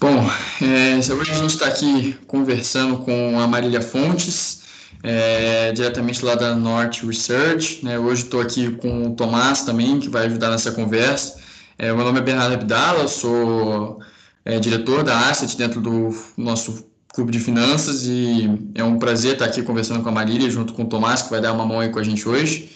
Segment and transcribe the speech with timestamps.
[0.00, 0.30] Bom,
[0.62, 4.60] é, hoje a gente está aqui conversando com a Marília Fontes,
[5.02, 7.84] é, diretamente lá da Norte Research.
[7.84, 7.98] Né?
[7.98, 11.40] Hoje estou aqui com o Tomás também, que vai ajudar nessa conversa.
[11.76, 14.00] É, meu nome é Bernardo Abdala, sou
[14.44, 19.46] é, diretor da Asset dentro do nosso clube de finanças e é um prazer estar
[19.46, 21.88] aqui conversando com a Marília junto com o Tomás, que vai dar uma mão aí
[21.88, 22.70] com a gente hoje.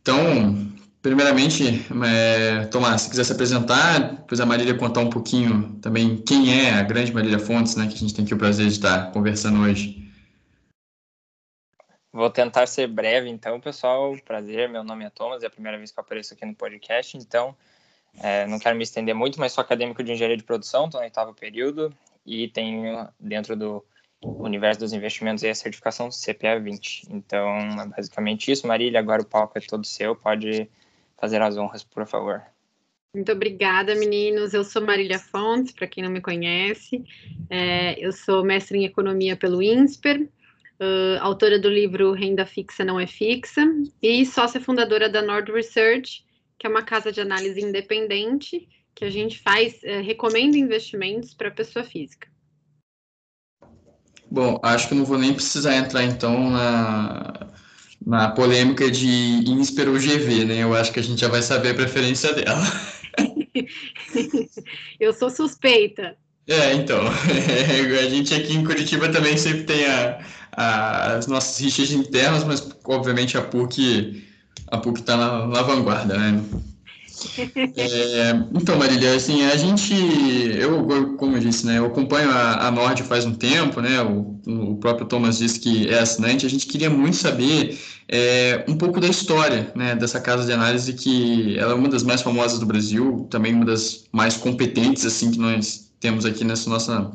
[0.00, 0.71] Então,
[1.02, 6.64] primeiramente, é, Tomás, se quiser se apresentar, depois a Marília contar um pouquinho também quem
[6.64, 9.10] é a grande Marília Fontes, né, que a gente tem aqui o prazer de estar
[9.10, 10.00] conversando hoje.
[12.12, 14.14] Vou tentar ser breve, então, pessoal.
[14.24, 17.16] Prazer, meu nome é Thomas, é a primeira vez que eu apareço aqui no podcast,
[17.16, 17.56] então
[18.20, 21.04] é, não quero me estender muito, mas sou acadêmico de engenharia de produção, estou no
[21.04, 21.92] oitavo período
[22.24, 23.84] e tenho dentro do
[24.22, 27.08] universo dos investimentos a certificação CPA 20.
[27.10, 28.66] Então, é basicamente isso.
[28.66, 30.70] Marília, agora o palco é todo seu, pode
[31.22, 32.42] fazer as honras, por favor.
[33.14, 34.52] Muito obrigada, meninos.
[34.54, 37.04] Eu sou Marília Fontes, para quem não me conhece.
[37.48, 42.98] É, eu sou mestre em economia pelo INSPER, uh, autora do livro Renda Fixa Não
[42.98, 43.62] é Fixa
[44.02, 46.24] e sócia fundadora da Nord Research,
[46.58, 51.50] que é uma casa de análise independente que a gente faz, é, recomenda investimentos para
[51.50, 52.28] pessoa física.
[54.30, 57.51] Bom, acho que não vou nem precisar entrar então na,
[58.06, 59.08] na polêmica de
[59.46, 60.62] INSPER ou GV, né?
[60.62, 62.64] Eu acho que a gente já vai saber a preferência dela.
[64.98, 66.16] Eu sou suspeita.
[66.48, 67.00] É, então.
[67.06, 70.18] a gente aqui em Curitiba também sempre tem a,
[70.52, 74.24] a, as nossas rixas internas, mas obviamente a PUC
[74.70, 76.42] a PUC está na, na, vanguarda, né?
[77.76, 79.94] É, então, Marília, assim, a gente,
[80.56, 84.40] eu, como eu disse, né, eu acompanho a, a Nord faz um tempo, né, o,
[84.46, 89.00] o próprio Thomas disse que é assinante, a gente queria muito saber é, um pouco
[89.00, 92.66] da história, né, dessa casa de análise que ela é uma das mais famosas do
[92.66, 97.12] Brasil, também uma das mais competentes, assim, que nós temos aqui nessa nossa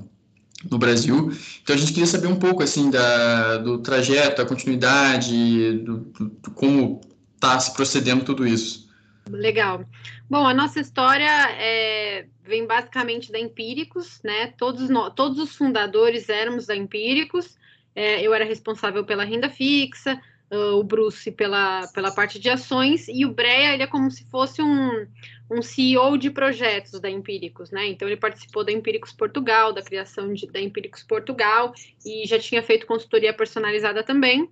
[0.70, 1.32] no Brasil.
[1.62, 6.26] Então a gente queria saber um pouco assim da, do trajeto, da continuidade, do, do,
[6.30, 7.02] do como
[7.36, 8.87] está se procedendo tudo isso.
[9.30, 9.86] Legal.
[10.30, 11.30] Bom, a nossa história
[11.60, 14.54] é, vem basicamente da Empíricos, né?
[14.58, 17.58] Todos, nós, todos os fundadores éramos da Empíricos.
[17.96, 20.22] É, eu era responsável pela renda fixa,
[20.52, 24.24] uh, o Bruce pela, pela parte de ações, e o Breia ele é como se
[24.30, 25.08] fosse um,
[25.50, 27.88] um CEO de projetos da Empíricos, né?
[27.88, 31.74] Então ele participou da Empíricos Portugal, da criação de, da Empíricos Portugal,
[32.06, 34.50] e já tinha feito consultoria personalizada também.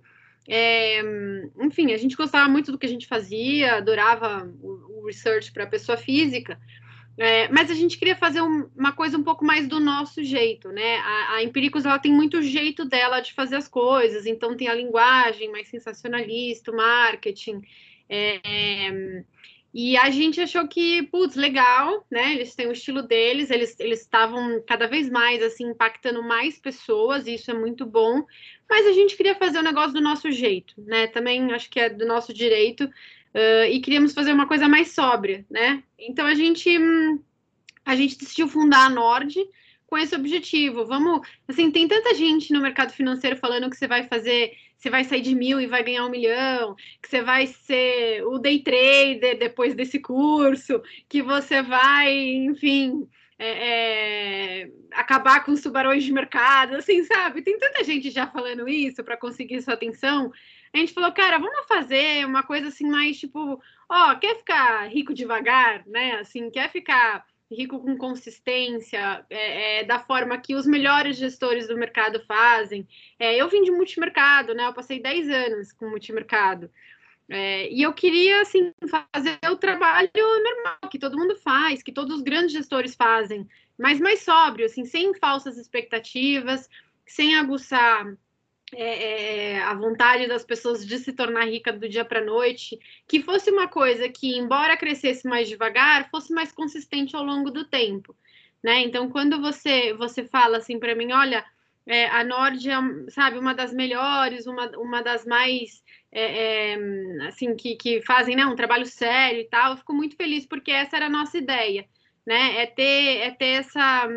[0.48, 1.02] É,
[1.60, 5.66] enfim, a gente gostava muito do que a gente fazia, adorava o, o research para
[5.66, 6.58] pessoa física,
[7.18, 10.70] é, mas a gente queria fazer um, uma coisa um pouco mais do nosso jeito,
[10.70, 10.98] né?
[10.98, 11.42] A, a
[11.88, 16.70] ela tem muito jeito dela de fazer as coisas, então tem a linguagem mais sensacionalista,
[16.70, 17.62] o marketing.
[18.08, 19.22] É,
[19.78, 22.32] e a gente achou que, putz, legal, né?
[22.32, 27.34] Eles têm o estilo deles, eles estavam cada vez mais assim impactando mais pessoas, e
[27.34, 28.24] isso é muito bom.
[28.70, 31.08] Mas a gente queria fazer o negócio do nosso jeito, né?
[31.08, 32.84] Também acho que é do nosso direito.
[32.84, 35.82] Uh, e queríamos fazer uma coisa mais sóbria, né?
[35.98, 36.70] Então a gente
[37.84, 39.38] a gente decidiu fundar a Nord
[39.86, 40.84] com esse objetivo.
[40.84, 45.04] Vamos, assim, tem tanta gente no mercado financeiro falando que você vai fazer você vai
[45.04, 49.38] sair de mil e vai ganhar um milhão, que você vai ser o day trader
[49.38, 53.08] depois desse curso, que você vai, enfim,
[53.38, 57.42] é, é, acabar com os tubarões de mercado, assim, sabe?
[57.42, 60.30] Tem tanta gente já falando isso para conseguir sua atenção.
[60.72, 65.14] A gente falou, cara, vamos fazer uma coisa assim mais tipo, ó, quer ficar rico
[65.14, 66.16] devagar, né?
[66.20, 71.76] Assim, quer ficar rico com consistência, é, é, da forma que os melhores gestores do
[71.76, 72.86] mercado fazem.
[73.18, 74.66] É, eu vim de multimercado, né?
[74.66, 76.70] Eu passei 10 anos com multimercado.
[77.28, 82.16] É, e eu queria, assim, fazer o trabalho normal, que todo mundo faz, que todos
[82.16, 86.68] os grandes gestores fazem, mas mais sóbrio, assim, sem falsas expectativas,
[87.04, 88.16] sem aguçar
[88.74, 92.78] é, é, a vontade das pessoas de se tornar rica do dia para a noite,
[93.06, 97.64] que fosse uma coisa que, embora crescesse mais devagar, fosse mais consistente ao longo do
[97.64, 98.16] tempo,
[98.62, 98.80] né?
[98.80, 101.44] Então, quando você você fala assim para mim, olha,
[101.86, 102.76] é, a Nord é,
[103.10, 106.78] sabe, uma das melhores, uma, uma das mais é, é,
[107.28, 110.72] assim que, que fazem né, um trabalho sério e tal, eu fico muito feliz porque
[110.72, 111.86] essa era a nossa ideia
[112.26, 112.62] né?
[112.62, 114.08] É ter, é ter essa.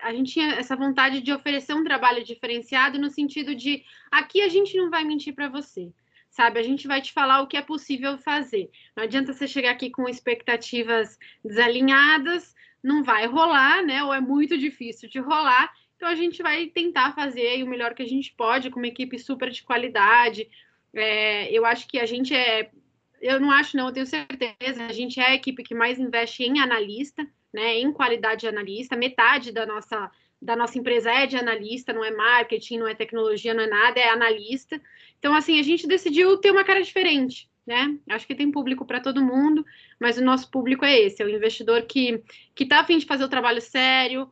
[0.00, 4.48] A gente tinha essa vontade de oferecer um trabalho diferenciado no sentido de aqui a
[4.48, 5.92] gente não vai mentir para você.
[6.30, 8.70] Sabe, a gente vai te falar o que é possível fazer.
[8.96, 14.02] Não adianta você chegar aqui com expectativas desalinhadas, não vai rolar, né?
[14.02, 15.70] Ou é muito difícil de rolar.
[15.96, 19.18] Então a gente vai tentar fazer o melhor que a gente pode, com uma equipe
[19.18, 20.48] super de qualidade.
[20.94, 22.70] É, eu acho que a gente é
[23.22, 24.84] eu não acho, não, eu tenho certeza.
[24.84, 27.78] A gente é a equipe que mais investe em analista, né?
[27.78, 28.96] Em qualidade de analista.
[28.96, 30.10] Metade da nossa,
[30.40, 34.00] da nossa empresa é de analista, não é marketing, não é tecnologia, não é nada,
[34.00, 34.82] é analista.
[35.18, 37.48] Então, assim, a gente decidiu ter uma cara diferente.
[37.64, 37.96] Né?
[38.10, 39.64] Acho que tem público para todo mundo,
[40.00, 42.20] mas o nosso público é esse, é o investidor que
[42.56, 44.28] que está afim de fazer o trabalho sério,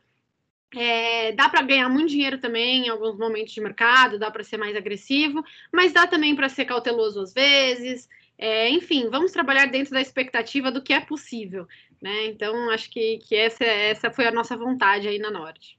[0.75, 4.57] é, dá para ganhar muito dinheiro também em alguns momentos de mercado, dá para ser
[4.57, 8.09] mais agressivo, mas dá também para ser cauteloso às vezes.
[8.43, 11.69] É, enfim, vamos trabalhar dentro da expectativa do que é possível,
[12.01, 12.25] né?
[12.29, 15.79] Então, acho que, que essa, essa foi a nossa vontade aí na Norte.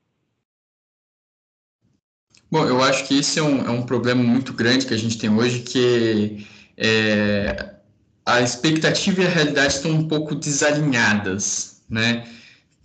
[2.52, 5.18] Bom, eu acho que esse é um, é um problema muito grande que a gente
[5.18, 6.46] tem hoje, que
[6.78, 7.78] é,
[8.24, 12.28] a expectativa e a realidade estão um pouco desalinhadas, né?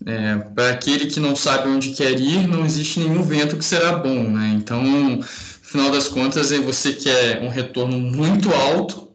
[0.07, 3.93] É, para aquele que não sabe onde quer ir, não existe nenhum vento que será
[3.93, 4.55] bom, né?
[4.57, 9.06] Então, no final das contas, é você quer um retorno muito alto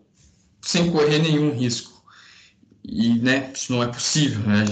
[0.61, 1.91] sem correr nenhum risco.
[2.83, 4.65] E, né, isso não é possível, né?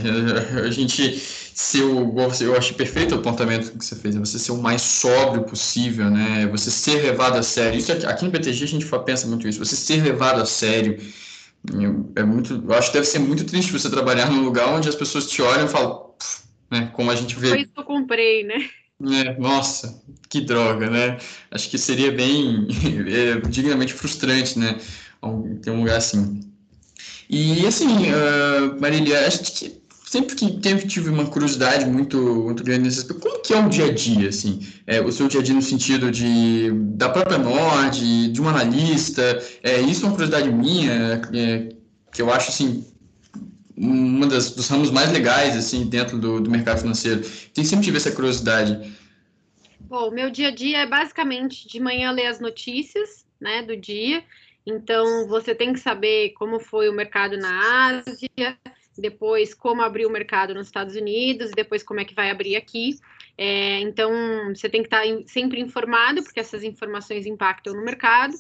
[0.66, 4.52] A gente ser o, eu achei perfeito o apontamento que você fez, é você ser
[4.52, 6.48] o mais sóbrio possível, né?
[6.48, 7.78] Você ser levado a sério.
[7.78, 10.98] Isso aqui, aqui no PTG a gente pensa muito isso, você ser levado a sério
[12.16, 14.96] é muito, eu acho que deve ser muito triste você trabalhar num lugar onde as
[14.96, 16.14] pessoas te olham e falam,
[16.72, 17.50] né, como a gente vê.
[17.50, 18.70] Foi isso que eu comprei, né?
[19.02, 21.18] É, nossa, que droga, né?
[21.52, 22.68] Acho que seria bem
[23.08, 24.78] é, dignamente frustrante, né?
[25.62, 26.42] Ter um lugar assim.
[27.30, 29.80] E assim, uh, Marília, acho que
[30.10, 33.22] sempre que sempre tive uma curiosidade muito, muito grande nesse aspecto.
[33.22, 34.60] Como que é o dia a dia, assim?
[34.88, 39.22] É, o seu dia a dia no sentido de da própria Nord, de um analista.
[39.62, 41.70] É, isso é uma curiosidade minha, é,
[42.12, 42.84] que eu acho, assim,
[43.78, 47.22] uma das, dos ramos mais legais, assim, dentro do, do mercado financeiro.
[47.54, 48.92] Tem sempre tive essa curiosidade.
[49.82, 54.24] Bom, meu dia a dia é basicamente de manhã ler as notícias, né, do dia.
[54.70, 58.58] Então, você tem que saber como foi o mercado na Ásia,
[58.98, 62.98] depois como abrir o mercado nos Estados Unidos, depois como é que vai abrir aqui.
[63.38, 64.12] É, então,
[64.54, 68.34] você tem que estar sempre informado, porque essas informações impactam no mercado.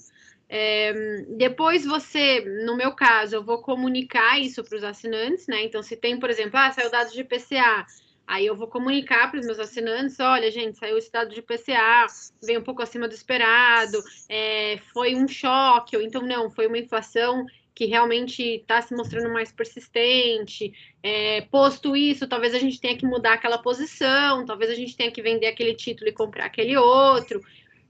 [0.48, 0.94] É,
[1.38, 5.64] depois você, no meu caso, eu vou comunicar isso para os assinantes, né?
[5.64, 7.86] Então, se tem, por exemplo, ah, saiu dados de PCA,
[8.30, 12.06] aí eu vou comunicar para os meus assinantes, olha, gente, saiu esse dado de PCA,
[12.44, 14.00] veio um pouco acima do esperado,
[14.30, 17.44] é, foi um choque, ou então não, foi uma inflação
[17.74, 20.72] que realmente está se mostrando mais persistente.
[21.02, 25.12] É, posto isso, talvez a gente tenha que mudar aquela posição, talvez a gente tenha
[25.12, 27.42] que vender aquele título e comprar aquele outro.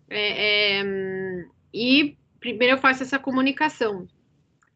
[0.09, 4.07] É, é, e primeiro eu faço essa comunicação.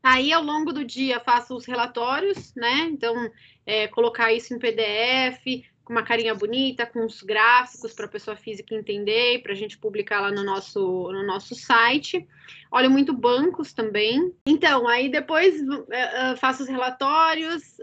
[0.03, 2.89] Aí, ao longo do dia, faço os relatórios, né?
[2.91, 3.31] Então,
[3.65, 8.35] é, colocar isso em PDF, com uma carinha bonita, com os gráficos para a pessoa
[8.35, 10.79] física entender, para a gente publicar lá no nosso,
[11.11, 12.27] no nosso site.
[12.69, 14.33] Olho muito bancos também.
[14.45, 17.77] Então, aí depois uh, faço os relatórios,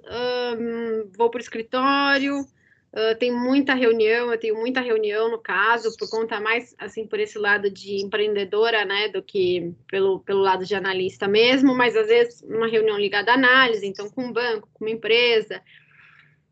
[1.16, 2.46] vou para o escritório,
[2.92, 7.18] uh, tem muita reunião, eu tenho muita reunião no caso, por conta mais, assim, por
[7.18, 12.08] esse lado de empreendedora, né, do que pelo, pelo lado de analista mesmo, mas às
[12.08, 15.62] vezes uma reunião ligada à análise, então com um banco, com uma empresa,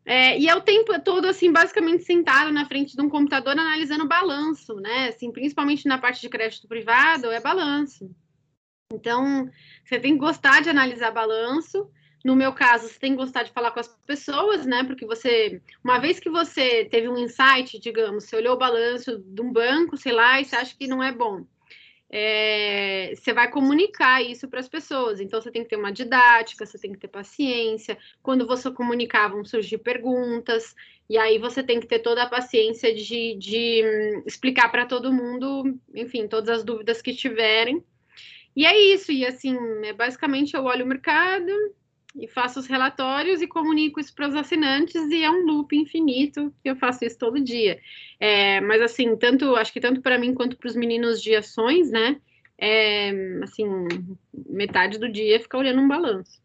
[0.05, 4.07] é, e é o tempo todo, assim, basicamente sentado na frente de um computador analisando
[4.07, 5.09] balanço, né?
[5.09, 8.09] Assim, principalmente na parte de crédito privado, é balanço.
[8.91, 9.47] Então,
[9.85, 11.87] você tem que gostar de analisar balanço.
[12.23, 14.83] No meu caso, você tem que gostar de falar com as pessoas, né?
[14.83, 19.41] Porque você, uma vez que você teve um insight, digamos, você olhou o balanço de
[19.41, 21.45] um banco, sei lá, e você acha que não é bom
[22.11, 25.19] é, você vai comunicar isso para as pessoas.
[25.19, 27.97] Então, você tem que ter uma didática, você tem que ter paciência.
[28.23, 30.75] Quando você comunicar, vão surgir perguntas,
[31.07, 35.13] e aí você tem que ter toda a paciência de, de hum, explicar para todo
[35.13, 37.83] mundo, enfim, todas as dúvidas que tiverem.
[38.55, 41.51] E é isso, e assim, é, basicamente eu olho o mercado,
[42.15, 46.53] e faço os relatórios e comunico isso para os assinantes e é um loop infinito
[46.63, 47.79] que eu faço isso todo dia.
[48.19, 51.91] É, mas assim, tanto acho que tanto para mim quanto para os meninos de ações,
[51.91, 52.17] né?
[52.57, 53.11] É,
[53.43, 53.65] assim,
[54.47, 56.39] metade do dia fica olhando um balanço.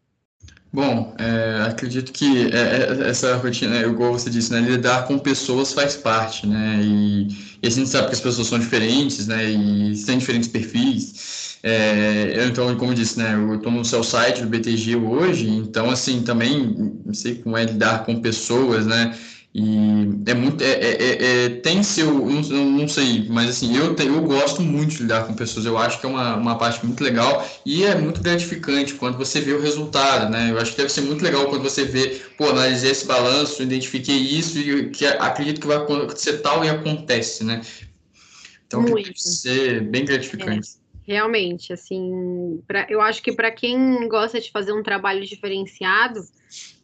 [0.71, 5.71] Bom, é, acredito que é, é, essa rotina, igual você disse, né, lidar com pessoas
[5.71, 6.81] faz parte, né?
[6.83, 7.27] E,
[7.63, 9.51] e a gente sabe que as pessoas são diferentes, né?
[9.51, 11.54] E têm diferentes perfis.
[11.67, 15.89] É, então, como eu disse, né, eu estou no seu site do BTG hoje, então,
[15.89, 16.63] assim, também
[17.03, 19.17] não sei como é lidar com pessoas, né,
[19.51, 23.95] e é muito, é, é, é, é tem seu, não, não, sei, mas assim, eu,
[23.95, 26.85] te, eu gosto muito de lidar com pessoas, eu acho que é uma, uma parte
[26.85, 30.77] muito legal e é muito gratificante quando você vê o resultado, né, eu acho que
[30.77, 35.03] deve ser muito legal quando você vê, pô, analisei esse balanço, identifiquei isso e que
[35.03, 37.61] acredito que vai acontecer tal e acontece, né,
[38.67, 40.84] então, deve ser bem gratificante.
[41.07, 46.19] Realmente, assim, pra, eu acho que para quem gosta de fazer um trabalho diferenciado,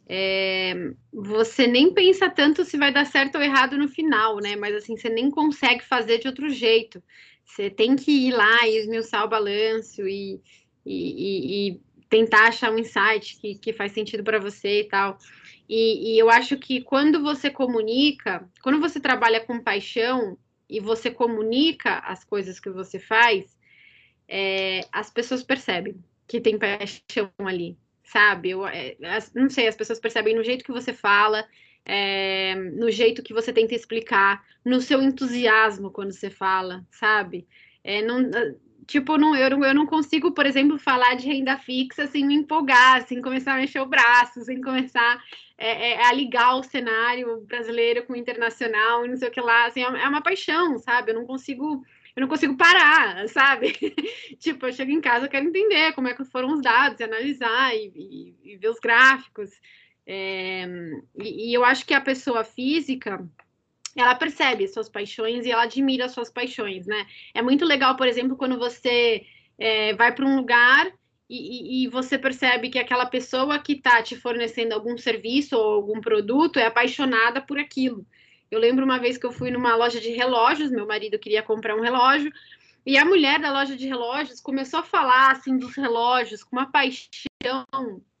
[0.08, 4.54] é, você nem pensa tanto se vai dar certo ou errado no final, né?
[4.54, 7.02] Mas assim, você nem consegue fazer de outro jeito.
[7.44, 10.40] Você tem que ir lá e esmiuçar o balanço e,
[10.86, 15.18] e, e, tentar achar um insight que, que faz sentido para você e tal.
[15.68, 20.36] E, e eu acho que quando você comunica, quando você trabalha com paixão
[20.68, 23.56] e você comunica as coisas que você faz,
[24.34, 25.94] é, as pessoas percebem
[26.26, 28.48] que tem paixão ali, sabe?
[28.48, 31.46] Eu, é, as, não sei, as pessoas percebem no jeito que você fala,
[31.84, 37.46] é, no jeito que você tenta explicar, no seu entusiasmo quando você fala, sabe?
[37.84, 38.30] É, não,
[38.86, 42.34] tipo, não, eu, não, eu não consigo, por exemplo, falar de renda fixa sem me
[42.34, 45.22] empolgar, sem começar a mexer o braço, sem começar
[45.58, 49.66] é, é, a ligar o cenário brasileiro com o internacional, não sei o que lá,
[49.66, 51.10] assim, é uma paixão, sabe?
[51.10, 51.84] Eu não consigo
[52.14, 53.72] eu não consigo parar, sabe?
[54.38, 57.04] tipo, eu chego em casa, eu quero entender como é que foram os dados, e
[57.04, 59.50] analisar e, e, e ver os gráficos.
[60.06, 60.66] É,
[61.16, 63.24] e, e, eu acho que a pessoa física
[63.96, 67.06] ela percebe suas paixões e ela admira suas paixões, né?
[67.34, 69.24] É muito legal, por exemplo, quando você
[69.58, 70.92] é, vai para um lugar
[71.28, 76.00] e, e, você percebe que aquela pessoa que está te fornecendo algum serviço ou algum
[76.00, 78.06] produto é apaixonada por aquilo.
[78.52, 81.74] Eu lembro uma vez que eu fui numa loja de relógios, meu marido queria comprar
[81.74, 82.30] um relógio,
[82.84, 86.70] e a mulher da loja de relógios começou a falar assim dos relógios com uma
[86.70, 87.66] paixão.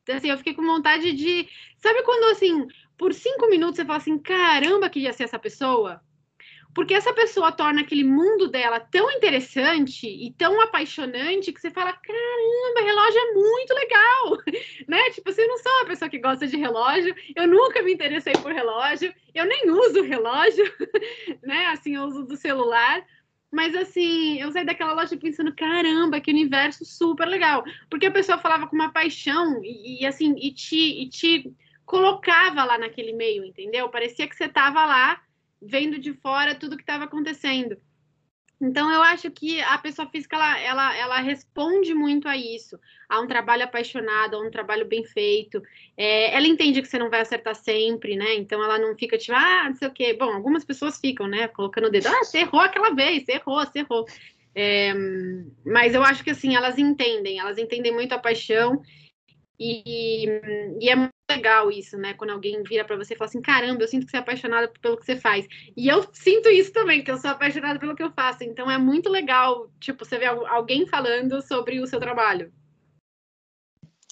[0.08, 1.46] Assim, eu fiquei com vontade de.
[1.76, 6.02] Sabe quando assim, por cinco minutos você fala assim: caramba, queria ser essa pessoa?
[6.74, 11.92] Porque essa pessoa torna aquele mundo dela tão interessante e tão apaixonante que você fala:
[11.92, 14.38] caramba, relógio é muito legal,
[14.88, 15.10] né?
[15.10, 18.32] Tipo, assim, eu não sou uma pessoa que gosta de relógio, eu nunca me interessei
[18.34, 20.64] por relógio, eu nem uso relógio,
[21.42, 21.66] né?
[21.66, 23.04] Assim, eu uso do celular.
[23.54, 27.62] Mas assim, eu saí daquela loja pensando, caramba, que universo super legal.
[27.90, 31.52] Porque a pessoa falava com uma paixão e, e assim, e te, e te
[31.84, 33.90] colocava lá naquele meio, entendeu?
[33.90, 35.20] Parecia que você estava lá
[35.62, 37.76] vendo de fora tudo que estava acontecendo.
[38.60, 42.78] Então, eu acho que a pessoa física, ela, ela, ela responde muito a isso,
[43.08, 45.60] a um trabalho apaixonado, a um trabalho bem feito.
[45.96, 48.36] É, ela entende que você não vai acertar sempre, né?
[48.36, 50.14] Então, ela não fica tipo, ah, não sei o quê.
[50.14, 53.66] Bom, algumas pessoas ficam, né, colocando o dedo, ah, você errou aquela vez, você errou,
[53.66, 54.06] você errou.
[54.54, 54.94] É,
[55.64, 58.80] mas eu acho que, assim, elas entendem, elas entendem muito a paixão
[59.58, 60.24] e,
[60.80, 60.94] e, é
[61.36, 62.14] legal isso, né?
[62.14, 64.72] Quando alguém vira para você e fala assim: caramba, eu sinto que você é apaixonada
[64.80, 65.46] pelo que você faz.
[65.76, 68.44] E eu sinto isso também, que eu sou apaixonada pelo que eu faço.
[68.44, 72.52] Então é muito legal, tipo, você ver alguém falando sobre o seu trabalho.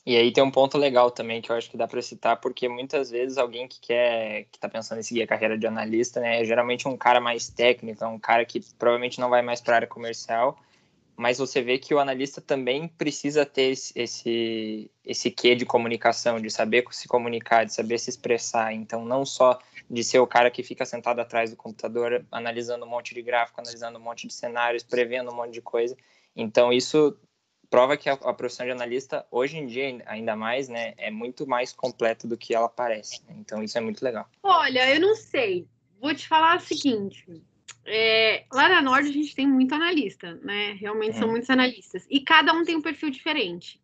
[0.07, 2.69] E aí tem um ponto legal também que eu acho que dá para citar, porque
[2.69, 6.41] muitas vezes alguém que quer, que está pensando em seguir a carreira de analista, né,
[6.41, 9.77] é geralmente um cara mais técnico, é um cara que provavelmente não vai mais para
[9.77, 10.59] área comercial
[11.21, 16.51] mas você vê que o analista também precisa ter esse, esse quê de comunicação, de
[16.51, 18.73] saber se comunicar, de saber se expressar.
[18.73, 19.59] Então, não só
[19.91, 23.61] de ser o cara que fica sentado atrás do computador analisando um monte de gráfico,
[23.61, 25.95] analisando um monte de cenários, prevendo um monte de coisa.
[26.35, 27.15] Então, isso
[27.69, 31.47] prova que a, a profissão de analista, hoje em dia, ainda mais, né, é muito
[31.47, 33.21] mais completa do que ela parece.
[33.29, 34.27] Então, isso é muito legal.
[34.43, 35.69] Olha, eu não sei.
[36.01, 37.43] Vou te falar o seguinte
[37.87, 40.73] é, lá na Nord a gente tem muito analista, né?
[40.81, 41.33] Realmente são uhum.
[41.33, 42.07] muitos analistas.
[42.11, 43.81] E cada um tem um perfil diferente.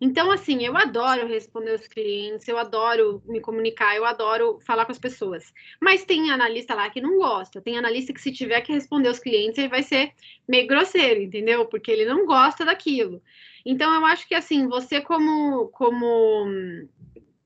[0.00, 4.92] Então, assim, eu adoro responder os clientes, eu adoro me comunicar, eu adoro falar com
[4.92, 5.52] as pessoas.
[5.80, 7.60] Mas tem analista lá que não gosta.
[7.60, 10.12] Tem analista que, se tiver que responder os clientes, ele vai ser
[10.48, 11.66] meio grosseiro, entendeu?
[11.66, 13.20] Porque ele não gosta daquilo.
[13.66, 16.46] Então, eu acho que, assim, você, como, como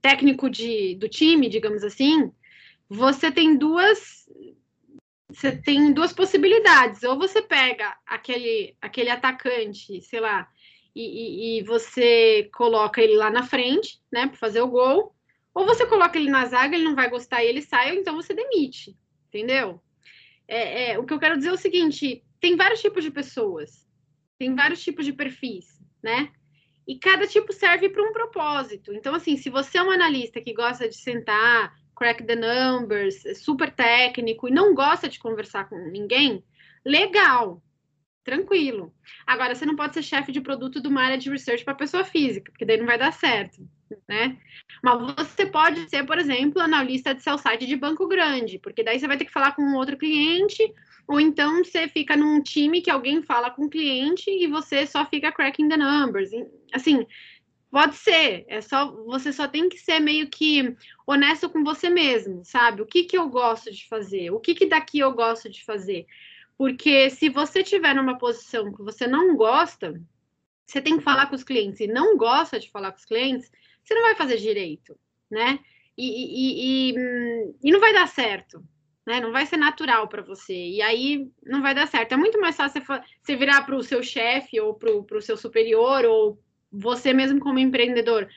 [0.02, 2.30] técnico de, do time, digamos assim,
[2.86, 4.28] você tem duas
[5.32, 7.02] você tem duas possibilidades.
[7.02, 10.48] Ou você pega aquele, aquele atacante, sei lá,
[10.94, 15.14] e, e, e você coloca ele lá na frente, né, para fazer o gol.
[15.54, 18.14] Ou você coloca ele na zaga, ele não vai gostar e ele sai, ou então
[18.14, 18.96] você demite,
[19.28, 19.82] entendeu?
[20.48, 23.86] É, é, o que eu quero dizer é o seguinte: tem vários tipos de pessoas,
[24.38, 26.32] tem vários tipos de perfis, né?
[26.86, 28.92] E cada tipo serve para um propósito.
[28.92, 31.72] Então, assim, se você é um analista que gosta de sentar,
[32.02, 36.42] crack the numbers, é super técnico e não gosta de conversar com ninguém,
[36.84, 37.62] legal,
[38.24, 38.92] tranquilo.
[39.24, 42.02] Agora, você não pode ser chefe de produto de uma área de research para pessoa
[42.02, 43.64] física, porque daí não vai dar certo,
[44.08, 44.36] né?
[44.82, 48.98] Mas você pode ser, por exemplo, analista de sell site de banco grande, porque daí
[48.98, 50.60] você vai ter que falar com um outro cliente,
[51.06, 55.06] ou então você fica num time que alguém fala com o cliente e você só
[55.06, 56.30] fica cracking the numbers.
[56.72, 57.06] Assim,
[57.72, 60.76] Pode ser, é só você só tem que ser meio que
[61.06, 62.82] honesto com você mesmo, sabe?
[62.82, 64.30] O que que eu gosto de fazer?
[64.30, 66.06] O que que daqui eu gosto de fazer?
[66.58, 69.98] Porque se você tiver numa posição que você não gosta,
[70.66, 73.50] você tem que falar com os clientes e não gosta de falar com os clientes,
[73.82, 74.94] você não vai fazer direito,
[75.30, 75.58] né?
[75.96, 78.62] E, e, e, e não vai dar certo,
[79.06, 79.18] né?
[79.18, 80.54] Não vai ser natural para você.
[80.54, 82.12] E aí não vai dar certo.
[82.12, 86.04] É muito mais fácil você virar para o seu chefe ou para o seu superior
[86.04, 86.38] ou
[86.72, 88.28] você mesmo como empreendedor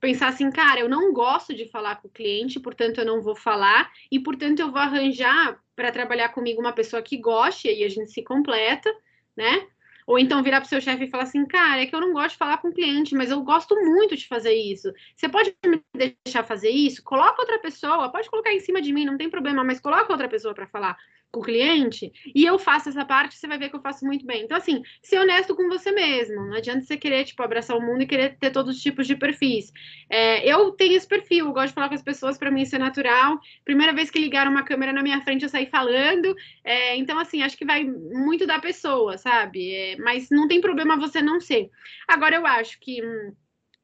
[0.00, 3.34] pensar assim, cara, eu não gosto de falar com o cliente, portanto eu não vou
[3.34, 7.88] falar e portanto eu vou arranjar para trabalhar comigo uma pessoa que goste e a
[7.88, 8.94] gente se completa,
[9.34, 9.66] né?
[10.06, 12.12] Ou então virar para o seu chefe e falar assim, cara, é que eu não
[12.12, 14.92] gosto de falar com o cliente, mas eu gosto muito de fazer isso.
[15.16, 17.02] Você pode me deixar fazer isso?
[17.02, 20.28] Coloca outra pessoa, pode colocar em cima de mim, não tem problema, mas coloca outra
[20.28, 20.98] pessoa para falar
[21.34, 24.24] com o cliente e eu faço essa parte, você vai ver que eu faço muito
[24.24, 24.44] bem.
[24.44, 26.46] Então, assim, ser honesto com você mesmo.
[26.46, 29.16] Não adianta você querer, tipo, abraçar o mundo e querer ter todos os tipos de
[29.16, 29.72] perfis.
[30.08, 32.76] É, eu tenho esse perfil, eu gosto de falar com as pessoas, para mim isso
[32.76, 33.40] é natural.
[33.64, 36.34] Primeira vez que ligaram uma câmera na minha frente, eu saí falando.
[36.62, 39.74] É, então, assim, acho que vai muito da pessoa, sabe?
[39.74, 41.68] É, mas não tem problema você não ser.
[42.06, 43.02] Agora, eu acho que,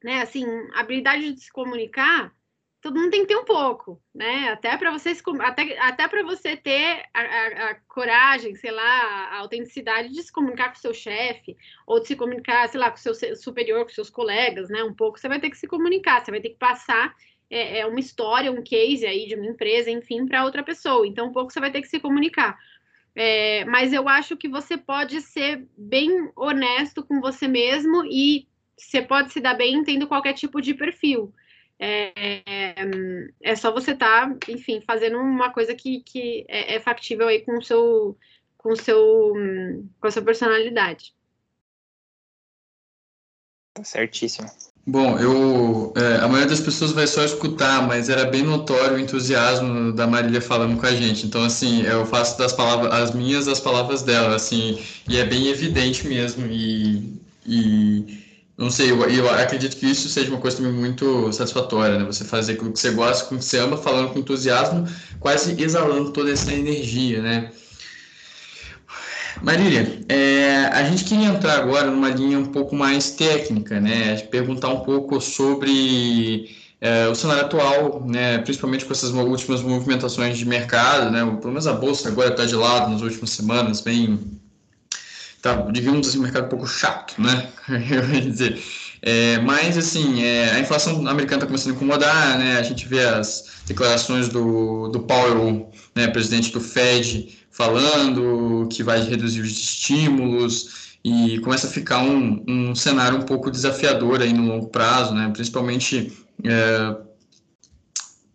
[0.01, 2.33] né, assim, habilidade de se comunicar
[2.81, 4.49] todo mundo tem que ter um pouco, né?
[4.49, 9.37] Até para você até, até para você ter a, a, a, coragem, sei lá, a
[9.39, 12.97] autenticidade de se comunicar com o seu chefe ou de se comunicar, sei lá, com
[12.97, 14.83] o seu superior, com seus colegas, né?
[14.83, 17.13] Um pouco você vai ter que se comunicar, você vai ter que passar
[17.51, 21.05] é, é uma história, um case aí de uma empresa, enfim, para outra pessoa.
[21.05, 22.57] Então, um pouco você vai ter que se comunicar.
[23.13, 28.47] É, mas eu acho que você pode ser bem honesto com você mesmo e
[28.77, 31.33] você pode se dar bem tendo qualquer tipo de perfil.
[31.83, 32.75] É,
[33.41, 37.41] é só você estar, tá, enfim, fazendo uma coisa que, que é, é, factível aí
[37.41, 38.15] com o seu,
[38.55, 39.33] com o seu,
[39.99, 41.15] com a sua personalidade.
[43.73, 44.47] Tá certíssimo.
[44.85, 48.99] Bom, eu é, a maioria das pessoas vai só escutar, mas era bem notório o
[48.99, 51.25] entusiasmo da Marília falando com a gente.
[51.25, 55.47] Então, assim, eu faço das palavras as minhas as palavras dela, assim, e é bem
[55.47, 56.45] evidente mesmo.
[56.47, 58.20] E, e
[58.61, 62.05] não sei, eu, eu, acredito que isso seja uma coisa também muito satisfatória, né?
[62.05, 64.87] Você fazer aquilo que você gosta, com que você ama, falando com entusiasmo,
[65.19, 67.51] quase exalando toda essa energia, né?
[69.41, 74.15] Marília, é, a gente queria entrar agora numa linha um pouco mais técnica, né?
[74.17, 78.37] Perguntar um pouco sobre é, o cenário atual, né?
[78.37, 81.25] Principalmente com essas últimas movimentações de mercado, né?
[81.41, 84.39] Pelo menos a bolsa agora está de lado nas últimas semanas, bem
[85.41, 87.49] tá, digamos assim, um mercado um pouco chato, né?
[87.67, 88.61] Eu ia dizer.
[89.01, 92.57] É, mas, assim, é, a inflação americana está começando a incomodar, né?
[92.57, 99.01] A gente vê as declarações do, do Powell, né, presidente do Fed, falando que vai
[99.01, 104.45] reduzir os estímulos e começa a ficar um, um cenário um pouco desafiador aí no
[104.45, 105.31] longo prazo, né?
[105.33, 106.95] Principalmente é,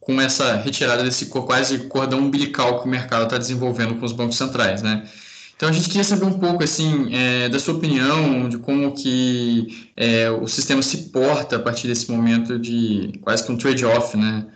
[0.01, 4.37] com essa retirada desse quase cordão umbilical que o mercado está desenvolvendo com os bancos
[4.37, 5.09] centrais, né?
[5.57, 9.90] Então a gente queria saber um pouco assim é, da sua opinião de como que
[9.97, 14.47] é, o sistema se porta a partir desse momento de quase que um trade-off, né?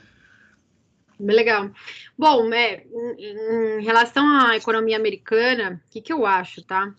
[1.18, 1.70] Legal.
[2.18, 2.84] Bom, é,
[3.18, 6.94] em, em relação à economia americana, o que, que eu acho, tá?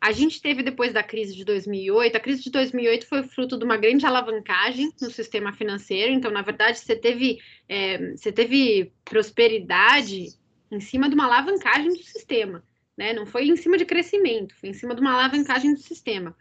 [0.00, 3.64] A gente teve depois da crise de 2008, a crise de 2008 foi fruto de
[3.64, 6.12] uma grande alavancagem no sistema financeiro.
[6.12, 10.28] Então, na verdade, você teve, é, você teve prosperidade
[10.70, 12.62] em cima de uma alavancagem do sistema
[13.00, 13.14] né?
[13.14, 16.36] Não foi em cima de crescimento, foi em cima de uma alavancagem do sistema.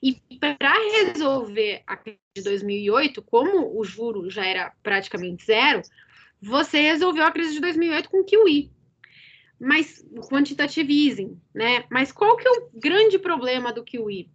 [0.00, 5.82] E para resolver a crise de 2008, como o juro já era praticamente zero,
[6.40, 8.70] você resolveu a crise de 2008 com QE.
[9.58, 11.84] Mas quantitative easing, né?
[11.90, 14.30] Mas qual que é o grande problema do QE?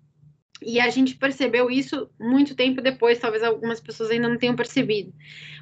[0.62, 5.14] E a gente percebeu isso muito tempo depois, talvez algumas pessoas ainda não tenham percebido.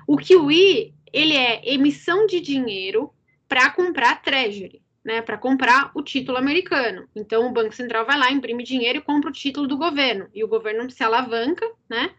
[0.08, 3.14] O QE, ele é emissão de dinheiro
[3.48, 7.08] para comprar treasury né, para comprar o título americano.
[7.16, 10.28] Então, o Banco Central vai lá, imprime dinheiro e compra o título do governo.
[10.34, 12.12] E o governo se alavanca, né?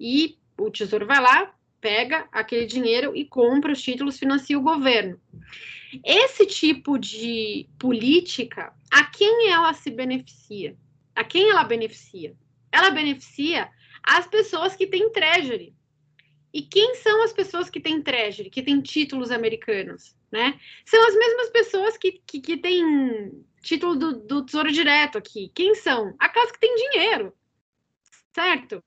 [0.00, 5.20] E o Tesouro vai lá, pega aquele dinheiro e compra os títulos, financia o governo.
[6.04, 10.76] Esse tipo de política, a quem ela se beneficia?
[11.14, 12.34] A quem ela beneficia?
[12.70, 13.68] Ela beneficia
[14.02, 15.74] as pessoas que têm treasury.
[16.52, 20.16] E quem são as pessoas que têm treasury, que têm títulos americanos?
[20.32, 20.58] Né?
[20.86, 25.52] São as mesmas pessoas que, que, que têm título do, do Tesouro Direto aqui.
[25.54, 26.14] Quem são?
[26.18, 27.32] Aquelas que têm dinheiro,
[28.32, 28.82] certo?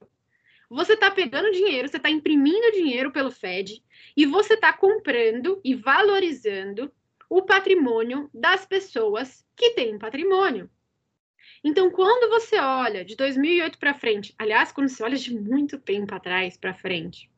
[0.69, 3.83] Você está pegando dinheiro, você está imprimindo dinheiro pelo Fed
[4.17, 6.91] e você está comprando e valorizando
[7.29, 10.69] o patrimônio das pessoas que têm patrimônio.
[11.63, 16.13] Então, quando você olha de 2008 para frente, aliás, quando você olha de muito tempo
[16.13, 17.29] atrás para frente,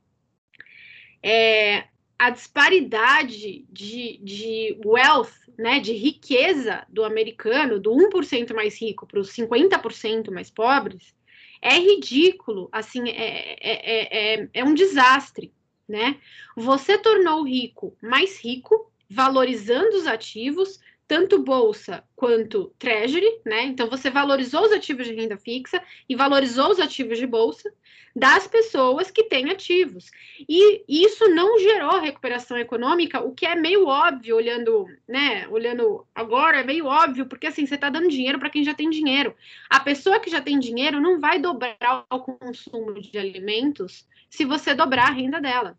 [1.22, 9.06] é, a disparidade de, de wealth, né, de riqueza do americano, do 1% mais rico
[9.06, 11.16] para os 50% mais pobres,
[11.62, 15.54] é ridículo, assim, é, é, é, é um desastre,
[15.88, 16.20] né?
[16.56, 23.64] Você tornou o rico mais rico, valorizando os ativos, tanto bolsa quanto treasury, né?
[23.64, 27.74] Então você valorizou os ativos de renda fixa e valorizou os ativos de bolsa
[28.16, 30.12] das pessoas que têm ativos.
[30.50, 35.48] E isso não gerou recuperação econômica, o que é meio óbvio olhando, né?
[35.50, 38.90] Olhando agora é meio óbvio, porque assim você está dando dinheiro para quem já tem
[38.90, 39.36] dinheiro.
[39.70, 44.74] A pessoa que já tem dinheiro não vai dobrar o consumo de alimentos se você
[44.74, 45.78] dobrar a renda dela.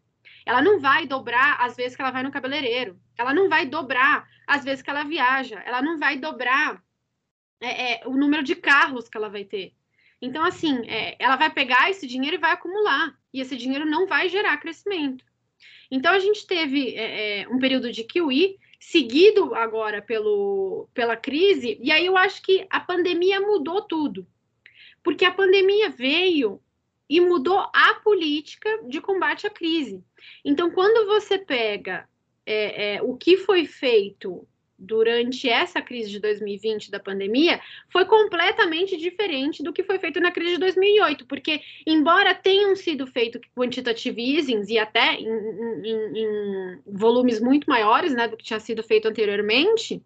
[0.49, 2.99] Ela não vai dobrar as vezes que ela vai no cabeleireiro.
[3.19, 5.63] Ela não vai dobrar as vezes que ela viaja.
[5.67, 6.83] Ela não vai dobrar
[7.61, 9.75] é, é, o número de carros que ela vai ter.
[10.23, 13.15] Então, assim, é, ela vai pegar esse dinheiro e vai acumular.
[13.31, 15.23] E esse dinheiro não vai gerar crescimento.
[15.91, 21.79] Então, a gente teve é, é, um período de QE, seguido agora pelo, pela crise,
[21.83, 24.27] e aí eu acho que a pandemia mudou tudo.
[25.03, 26.59] Porque a pandemia veio
[27.07, 30.03] e mudou a política de combate à crise.
[30.45, 32.09] Então, quando você pega
[32.45, 34.47] é, é, o que foi feito
[34.79, 40.31] durante essa crise de 2020 da pandemia foi completamente diferente do que foi feito na
[40.31, 46.81] crise de 2008, porque embora tenham sido feitos quantitative easing e até em, em, em,
[46.87, 50.01] volumes muito maiores, né, do que tinha sido feito anteriormente,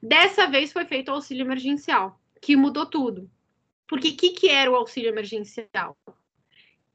[0.00, 3.28] dessa vez foi feito o auxílio emergencial, que mudou tudo.
[3.86, 5.96] Porque o que, que era o auxílio emergencial?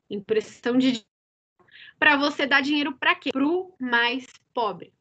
[0.10, 1.06] Impressão de
[2.00, 3.30] para você dar dinheiro para quê?
[3.32, 4.94] Para o mais pobre.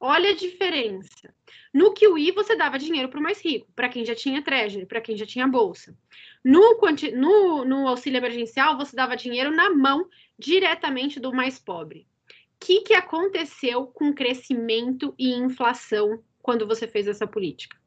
[0.00, 1.32] Olha a diferença.
[1.72, 5.00] No QI, você dava dinheiro para o mais rico, para quem já tinha treasury, para
[5.00, 5.94] quem já tinha bolsa.
[6.42, 6.78] No,
[7.14, 10.08] no, no, auxílio emergencial, você dava dinheiro na mão
[10.38, 12.08] diretamente do mais pobre.
[12.30, 17.78] O que, que aconteceu com crescimento e inflação quando você fez essa política?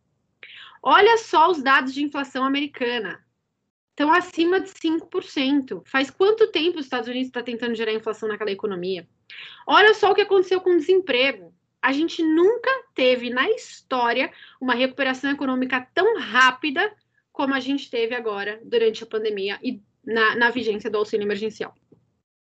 [0.81, 3.22] Olha só os dados de inflação americana
[3.93, 5.83] estão acima de 5%.
[5.85, 9.07] Faz quanto tempo os Estados Unidos está tentando gerar inflação naquela economia?
[9.67, 11.53] Olha só o que aconteceu com o desemprego.
[11.81, 16.91] A gente nunca teve na história uma recuperação econômica tão rápida
[17.31, 21.75] como a gente teve agora durante a pandemia e na, na vigência do auxílio emergencial.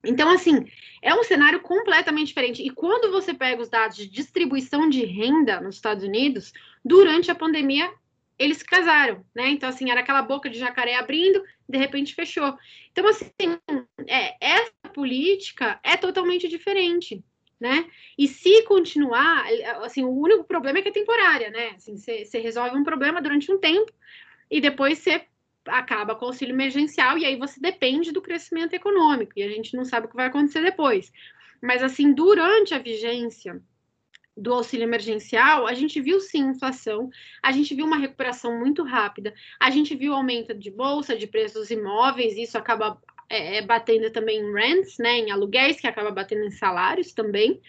[0.06, 0.66] Então, assim,
[1.02, 2.62] é um cenário completamente diferente.
[2.62, 6.54] E quando você pega os dados de distribuição de renda nos Estados Unidos,
[6.86, 7.92] durante a pandemia,
[8.40, 9.50] eles se casaram, né?
[9.50, 12.58] Então, assim, era aquela boca de jacaré abrindo, de repente fechou.
[12.92, 13.60] Então, assim,
[14.08, 17.22] é, essa política é totalmente diferente,
[17.60, 17.86] né?
[18.18, 19.46] E se continuar,
[19.84, 21.72] assim, o único problema é que é temporária, né?
[21.76, 23.92] Assim, você resolve um problema durante um tempo
[24.50, 25.26] e depois você
[25.68, 29.76] acaba com o auxílio emergencial e aí você depende do crescimento econômico e a gente
[29.76, 31.12] não sabe o que vai acontecer depois.
[31.62, 33.62] Mas, assim, durante a vigência
[34.40, 37.10] do auxílio emergencial, a gente viu sim inflação,
[37.44, 41.62] a gente viu uma recuperação muito rápida, a gente viu aumento de bolsa, de preços
[41.62, 42.98] dos imóveis, isso acaba
[43.30, 47.62] é, é, batendo também em rents, né, em aluguéis, que acaba batendo em salários também,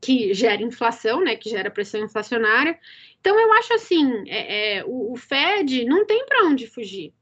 [0.00, 2.78] que gera inflação, né, que gera pressão inflacionária.
[3.20, 7.12] Então, eu acho assim, é, é, o, o Fed não tem para onde fugir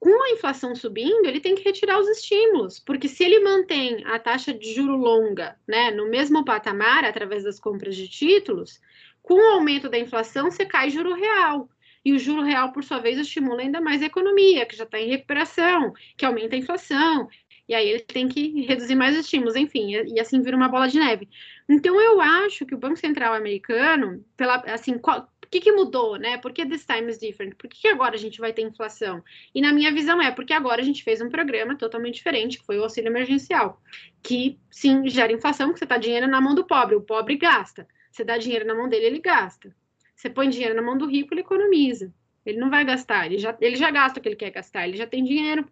[0.00, 4.18] com a inflação subindo, ele tem que retirar os estímulos, porque se ele mantém a
[4.18, 8.80] taxa de juro longa né, no mesmo patamar, através das compras de títulos,
[9.22, 11.68] com o aumento da inflação, você cai juro real.
[12.02, 14.98] E o juro real, por sua vez, estimula ainda mais a economia, que já está
[14.98, 17.28] em recuperação, que aumenta a inflação.
[17.68, 20.98] E aí ele tem que reduzir mais estímulos, enfim, e assim vira uma bola de
[20.98, 21.28] neve.
[21.68, 26.38] Então eu acho que o Banco Central americano, pela, assim, qual, que, que mudou, né?
[26.38, 27.56] Por que this time is different?
[27.56, 29.22] Por que, que agora a gente vai ter inflação?
[29.54, 32.64] E na minha visão é porque agora a gente fez um programa totalmente diferente, que
[32.64, 33.82] foi o auxílio emergencial,
[34.22, 37.86] que sim gera inflação, porque você está dinheiro na mão do pobre, o pobre gasta.
[38.10, 39.74] Você dá dinheiro na mão dele, ele gasta.
[40.14, 42.12] Você põe dinheiro na mão do rico, ele economiza.
[42.46, 44.96] Ele não vai gastar, ele já, ele já gasta o que ele quer gastar, ele
[44.96, 45.66] já tem dinheiro.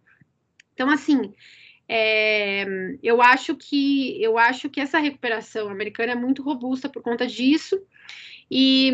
[0.75, 1.33] Então, assim,
[1.89, 2.67] é,
[3.03, 7.81] eu acho que eu acho que essa recuperação americana é muito robusta por conta disso.
[8.51, 8.93] E,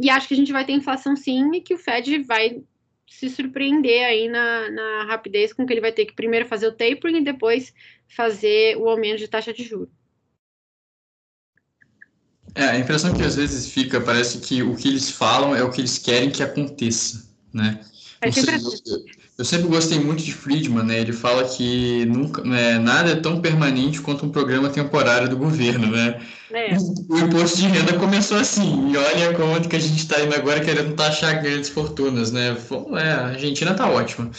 [0.00, 2.62] e acho que a gente vai ter inflação sim e que o Fed vai
[3.08, 6.72] se surpreender aí na, na rapidez com que ele vai ter que primeiro fazer o
[6.72, 7.72] tapering e depois
[8.08, 9.88] fazer o aumento de taxa de juros.
[12.54, 15.70] É, a impressão que às vezes fica, parece que o que eles falam é o
[15.70, 17.80] que eles querem que aconteça, né?
[18.20, 18.54] É sempre
[19.36, 21.00] eu sempre gostei muito de Friedman, né?
[21.00, 25.90] Ele fala que nunca, né, nada é tão permanente quanto um programa temporário do governo,
[25.90, 26.20] né?
[26.52, 26.76] É.
[27.08, 30.64] O imposto de renda começou assim, e olha como que a gente está indo agora
[30.64, 32.56] querendo taxar grandes fortunas, né?
[32.96, 34.30] É, a Argentina está ótima.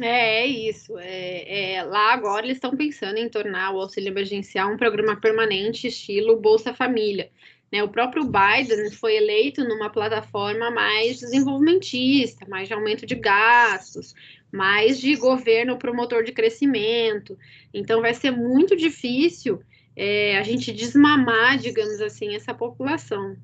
[0.00, 0.98] É, é isso.
[0.98, 5.88] É, é, lá agora eles estão pensando em tornar o auxílio emergencial um programa permanente,
[5.88, 7.30] estilo Bolsa Família.
[7.72, 7.82] Né?
[7.82, 14.14] O próprio Biden foi eleito numa plataforma mais desenvolvimentista, mais de aumento de gastos,
[14.52, 17.36] mais de governo promotor de crescimento.
[17.74, 19.60] Então, vai ser muito difícil
[19.96, 23.36] é, a gente desmamar, digamos assim, essa população.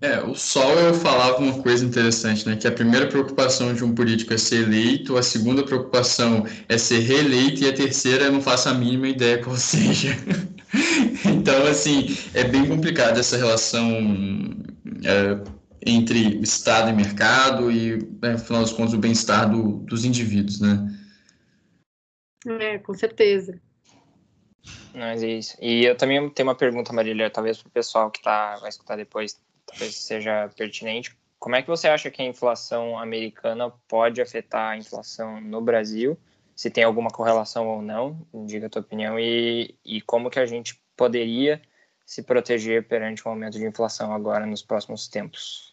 [0.00, 2.54] É, o Sol eu falava uma coisa interessante, né?
[2.54, 7.00] Que a primeira preocupação de um político é ser eleito, a segunda preocupação é ser
[7.00, 10.16] reeleito e a terceira eu não faço a mínima ideia qual seja.
[11.24, 13.88] Então, assim, é bem complicado essa relação
[15.04, 15.40] é,
[15.84, 20.94] entre Estado e mercado e, né, afinal dos contos, o bem-estar do, dos indivíduos, né?
[22.60, 23.60] É, com certeza.
[24.94, 25.56] Mas é isso.
[25.60, 28.96] E eu também tenho uma pergunta, Marília, talvez para o pessoal que tá, vai escutar
[28.96, 31.16] depois, talvez seja pertinente.
[31.38, 36.18] Como é que você acha que a inflação americana pode afetar a inflação no Brasil?
[36.58, 40.44] Se tem alguma correlação ou não, diga a tua opinião, e, e como que a
[40.44, 41.62] gente poderia
[42.04, 45.72] se proteger perante um aumento de inflação agora nos próximos tempos?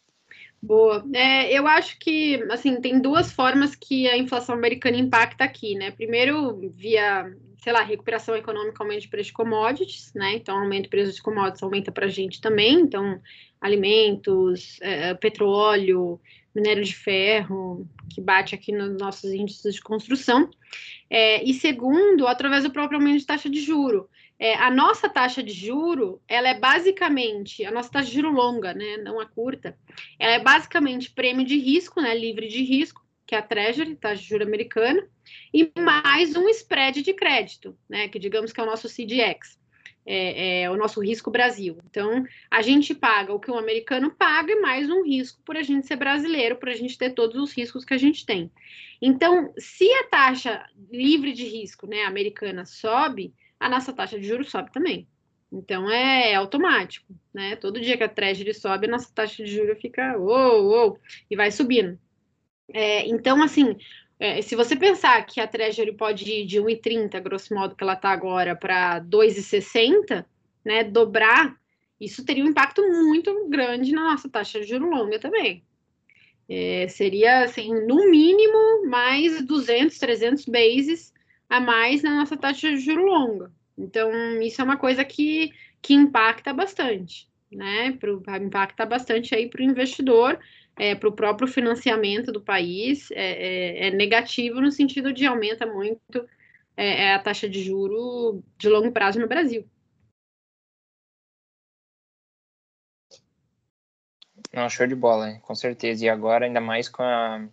[0.61, 1.03] Boa.
[1.11, 5.89] É, eu acho que, assim, tem duas formas que a inflação americana impacta aqui, né?
[5.89, 10.35] Primeiro, via, sei lá, recuperação econômica, aumento de preço de commodities, né?
[10.35, 12.81] Então, aumento de preço de commodities aumenta para a gente também.
[12.81, 13.19] Então,
[13.59, 16.21] alimentos, é, petróleo,
[16.55, 20.49] minério de ferro, que bate aqui nos nossos índices de construção.
[21.09, 24.09] É, e segundo, através do próprio aumento de taxa de juro.
[24.37, 28.73] É, a nossa taxa de juro, ela é basicamente, a nossa taxa de juro longa,
[28.73, 29.77] né, não a curta,
[30.19, 34.21] ela é basicamente prêmio de risco, né, livre de risco, que é a Treasury, taxa
[34.21, 35.07] de juro americana,
[35.53, 39.57] e mais um spread de crédito, né, que digamos que é o nosso CDX,
[40.05, 41.77] é, é o nosso risco Brasil.
[41.89, 45.63] Então, a gente paga o que o americano paga e mais um risco por a
[45.63, 48.51] gente ser brasileiro, por a gente ter todos os riscos que a gente tem.
[49.01, 54.49] Então, se a taxa livre de risco, né, americana sobe, a nossa taxa de juros
[54.49, 55.07] sobe também.
[55.51, 57.55] Então é, automático, né?
[57.55, 61.35] Todo dia que a Treasury sobe, a nossa taxa de juros fica uou, uou, e
[61.35, 61.97] vai subindo.
[62.73, 63.77] É, então, assim,
[64.19, 67.93] é, se você pensar que a Treasury pode ir de 1,30, grosso modo, que ela
[67.93, 70.25] está agora, para 2,60,
[70.63, 70.83] né?
[70.83, 71.55] Dobrar,
[71.99, 75.63] isso teria um impacto muito grande na nossa taxa de juros longa também.
[76.47, 81.13] É, seria, assim, no mínimo, mais 200, 300 bases
[81.49, 83.51] a mais na nossa taxa de juro longa.
[83.77, 85.51] Então, isso é uma coisa que,
[85.81, 87.91] que impacta bastante, né?
[87.93, 90.39] Pro, impacta bastante aí para o investidor,
[90.77, 95.65] é, para o próprio financiamento do país, é, é, é, negativo no sentido de aumenta
[95.65, 96.27] muito
[96.75, 99.67] é, é a taxa de juro de longo prazo no Brasil.
[104.53, 105.39] Não, show de bola, hein?
[105.41, 106.05] com certeza.
[106.05, 107.45] E agora, ainda mais com, a,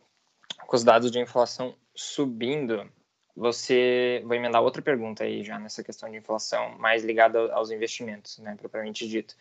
[0.67, 2.89] com os dados de inflação subindo,
[3.35, 8.39] você vou emendar outra pergunta aí já nessa questão de inflação, mais ligada aos investimentos,
[8.39, 9.37] né, propriamente dito.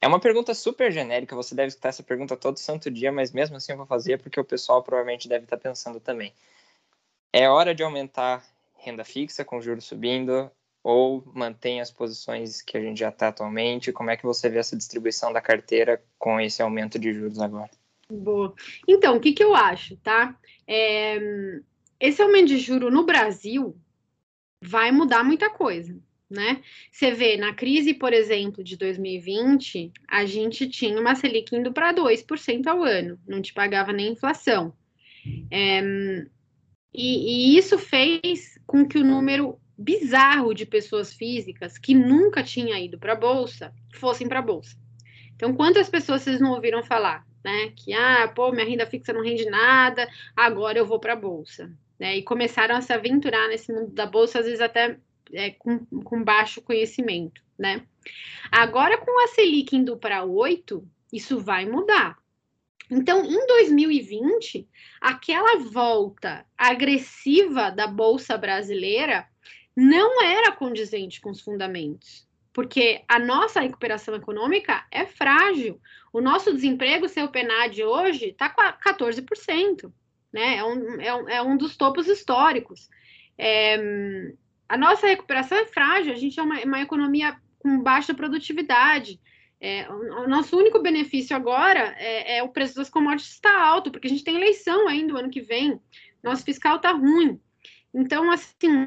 [0.00, 3.56] É uma pergunta super genérica, você deve escutar essa pergunta todo santo dia, mas mesmo
[3.56, 6.32] assim eu vou fazer porque o pessoal provavelmente deve estar pensando também.
[7.32, 8.44] É hora de aumentar
[8.76, 10.50] renda fixa com juros subindo
[10.82, 13.92] ou mantém as posições que a gente já está atualmente?
[13.92, 17.70] Como é que você vê essa distribuição da carteira com esse aumento de juros agora?
[18.08, 18.54] Boa.
[18.86, 20.38] Então, o que, que eu acho, tá?
[20.64, 21.18] É,
[21.98, 23.76] esse aumento de juro no Brasil
[24.62, 25.98] vai mudar muita coisa,
[26.30, 26.62] né?
[26.90, 31.94] Você vê, na crise, por exemplo, de 2020, a gente tinha uma Selic indo para
[31.94, 34.74] 2% ao ano, não te pagava nem inflação.
[35.50, 35.80] É,
[36.92, 42.78] e, e isso fez com que o número bizarro de pessoas físicas que nunca tinha
[42.80, 44.76] ido para a bolsa fossem para a bolsa.
[45.34, 47.72] Então, quantas pessoas vocês não ouviram falar, né?
[47.76, 51.70] Que ah, pô, minha renda fixa não rende nada, agora eu vou para a bolsa
[51.98, 52.16] né?
[52.16, 54.98] E começaram a se aventurar nesse mundo da bolsa, às vezes até
[55.32, 57.86] é, com, com baixo conhecimento, né?
[58.50, 62.18] Agora, com a Selic indo para 8, isso vai mudar.
[62.90, 64.68] Então, em 2020,
[65.00, 69.26] aquela volta agressiva da Bolsa Brasileira
[69.74, 75.80] não era condizente com os fundamentos, porque a nossa recuperação econômica é frágil.
[76.12, 79.92] O nosso desemprego, seu PNAD hoje, está com 14%
[80.36, 80.56] né?
[80.56, 82.90] É um, é um, é um dos topos históricos.
[83.38, 83.78] É,
[84.68, 89.20] a nossa recuperação é frágil, a gente é uma, uma economia com baixa produtividade.
[89.60, 94.06] É, o, nosso único benefício agora é, é, o preço das commodities está alto, porque
[94.06, 95.80] a gente tem eleição ainda o ano que vem,
[96.22, 97.40] nosso fiscal está ruim.
[97.94, 98.86] Então, assim,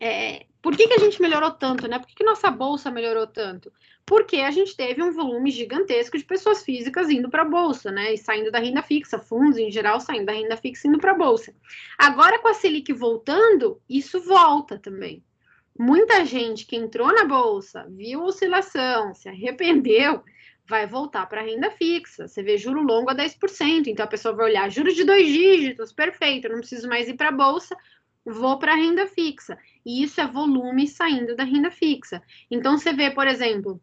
[0.00, 1.98] é, Por que, que a gente melhorou tanto, né?
[1.98, 3.72] Por que, que nossa bolsa melhorou tanto?
[4.06, 8.14] Porque a gente teve um volume gigantesco de pessoas físicas indo para a bolsa, né?
[8.14, 11.18] E saindo da renda fixa, fundos em geral saindo da renda fixa indo para a
[11.18, 11.52] bolsa.
[11.98, 15.24] Agora, com a Selic voltando, isso volta também.
[15.78, 20.22] Muita gente que entrou na bolsa, viu oscilação, se arrependeu,
[20.68, 22.28] vai voltar para a renda fixa.
[22.28, 25.92] Você vê juro longo a 10%, então a pessoa vai olhar juros de dois dígitos,
[25.92, 27.76] perfeito, não preciso mais ir para a bolsa,
[28.24, 29.58] vou para a renda fixa.
[29.84, 32.22] E isso é volume saindo da renda fixa.
[32.50, 33.80] Então você vê, por exemplo,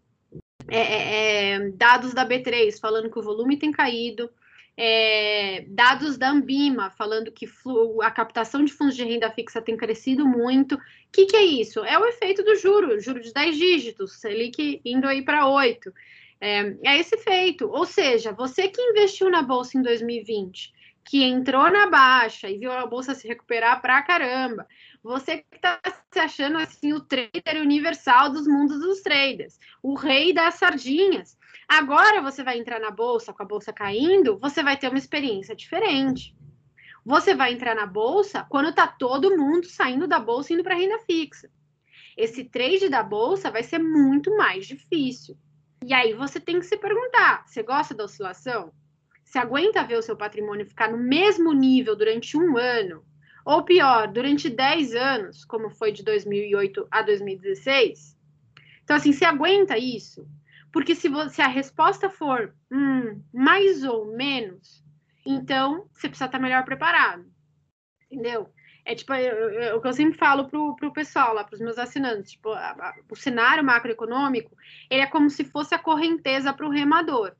[0.67, 4.30] é, é, é dados da B3 falando que o volume tem caído,
[4.76, 7.47] é, dados da Ambima falando que
[8.02, 10.76] a captação de fundos de renda fixa tem crescido muito.
[10.76, 10.80] O
[11.12, 11.84] que, que, é isso?
[11.84, 15.93] É o efeito do juro, juro de 10 dígitos, Selic indo aí para 8.
[16.41, 17.69] É, é esse efeito.
[17.69, 20.73] Ou seja, você que investiu na bolsa em 2020,
[21.06, 24.67] que entrou na baixa e viu a bolsa se recuperar pra caramba,
[25.04, 25.80] você que está
[26.12, 31.38] se achando assim o trader universal dos mundos dos traders, o rei das sardinhas.
[31.68, 35.56] Agora você vai entrar na bolsa, com a bolsa caindo, você vai ter uma experiência
[35.56, 36.34] diferente.
[37.06, 40.76] Você vai entrar na bolsa quando está todo mundo saindo da bolsa e indo para
[40.76, 41.50] renda fixa.
[42.16, 45.38] Esse trade da bolsa vai ser muito mais difícil.
[45.86, 48.72] E aí você tem que se perguntar: você gosta da oscilação?
[49.22, 53.04] Você aguenta ver o seu patrimônio ficar no mesmo nível durante um ano?
[53.45, 58.17] Ou pior, durante 10 anos, como foi de 2008 a 2016?
[58.84, 60.27] Então, assim, você aguenta isso?
[60.71, 64.84] Porque se, você, se a resposta for hum, mais ou menos,
[65.25, 67.25] então você precisa estar melhor preparado.
[68.10, 68.49] Entendeu?
[68.86, 72.32] É tipo, eu, o que eu sempre falo pro, pro pessoal lá, pros meus assinantes,
[72.32, 74.58] tipo, a, a, o cenário macroeconômico,
[74.89, 77.34] ele é como se fosse a correnteza para o remador.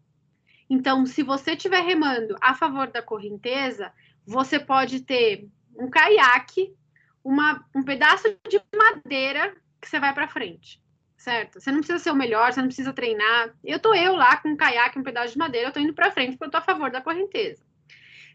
[0.70, 3.92] Então, se você estiver remando a favor da correnteza,
[4.26, 6.76] você pode ter um caiaque,
[7.24, 10.84] uma, um pedaço de madeira que você vai para frente
[11.24, 11.60] certo?
[11.60, 13.56] Você não precisa ser o melhor, você não precisa treinar.
[13.64, 16.12] Eu tô eu lá com um caiaque, um pedaço de madeira, eu tô indo para
[16.12, 17.64] frente porque eu tô a favor da correnteza.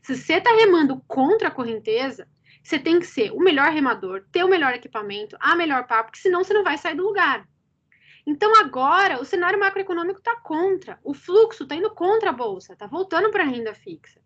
[0.02, 2.26] Se você tá remando contra a correnteza,
[2.62, 6.18] você tem que ser o melhor remador, ter o melhor equipamento, a melhor pá, porque
[6.18, 7.46] senão você não vai sair do lugar.
[8.26, 12.86] Então agora o cenário macroeconômico está contra, o fluxo está indo contra a bolsa, está
[12.86, 14.20] voltando para a renda fixa.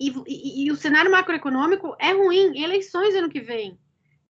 [0.00, 3.78] E, e, o cenário macroeconômico é ruim, eleições ano que vem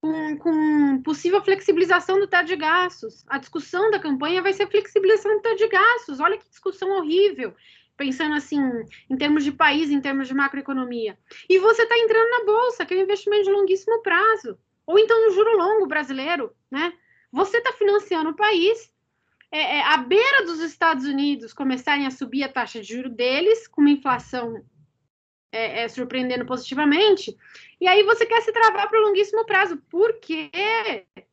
[0.01, 3.25] com, com possível flexibilização do teto de gastos.
[3.27, 6.19] A discussão da campanha vai ser flexibilização do teto de gastos.
[6.19, 7.53] Olha que discussão horrível,
[7.95, 8.60] pensando assim,
[9.10, 11.17] em termos de país, em termos de macroeconomia.
[11.49, 14.58] E você está entrando na bolsa, que é um investimento de longuíssimo prazo.
[14.86, 16.93] Ou então no juro longo brasileiro, né?
[17.32, 18.89] Você está financiando o país
[19.51, 23.67] é, é, à beira dos Estados Unidos começarem a subir a taxa de juro deles,
[23.67, 24.63] com uma inflação
[25.51, 27.36] é, é, surpreendendo positivamente,
[27.79, 29.77] e aí você quer se travar para o longuíssimo prazo.
[29.89, 30.49] Por quê?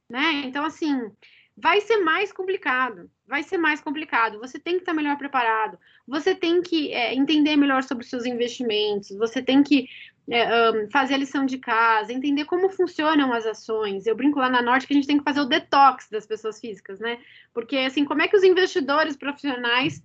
[0.09, 0.43] Né?
[0.45, 1.11] Então, assim,
[1.57, 3.11] vai ser mais complicado.
[3.27, 4.39] Vai ser mais complicado.
[4.39, 5.79] Você tem que estar melhor preparado.
[6.07, 9.17] Você tem que é, entender melhor sobre os seus investimentos.
[9.17, 9.89] Você tem que
[10.31, 14.07] é, um, fazer a lição de casa, entender como funcionam as ações.
[14.07, 16.61] Eu brinco lá na Norte que a gente tem que fazer o detox das pessoas
[16.61, 17.19] físicas, né?
[17.53, 20.03] Porque, assim, como é que os investidores profissionais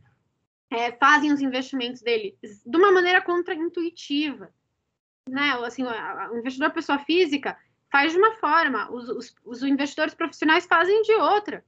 [0.70, 4.54] é, fazem os investimentos deles de uma maneira contraintuitiva.
[5.28, 5.52] Né?
[5.66, 7.58] Assim, o investidor pessoa física
[7.92, 11.66] faz de uma forma, os, os, os investidores profissionais fazem de outra.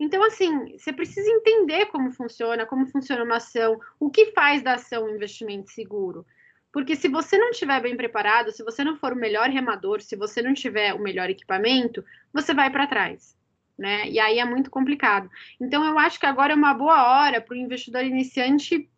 [0.00, 4.74] Então, assim, você precisa entender como funciona, como funciona uma ação, o que faz da
[4.74, 6.24] ação um investimento seguro.
[6.72, 10.14] Porque se você não estiver bem preparado, se você não for o melhor remador, se
[10.14, 13.37] você não tiver o melhor equipamento, você vai para trás
[13.78, 14.08] né?
[14.08, 15.30] E aí é muito complicado.
[15.60, 18.90] Então, eu acho que agora é uma boa hora para o investidor iniciante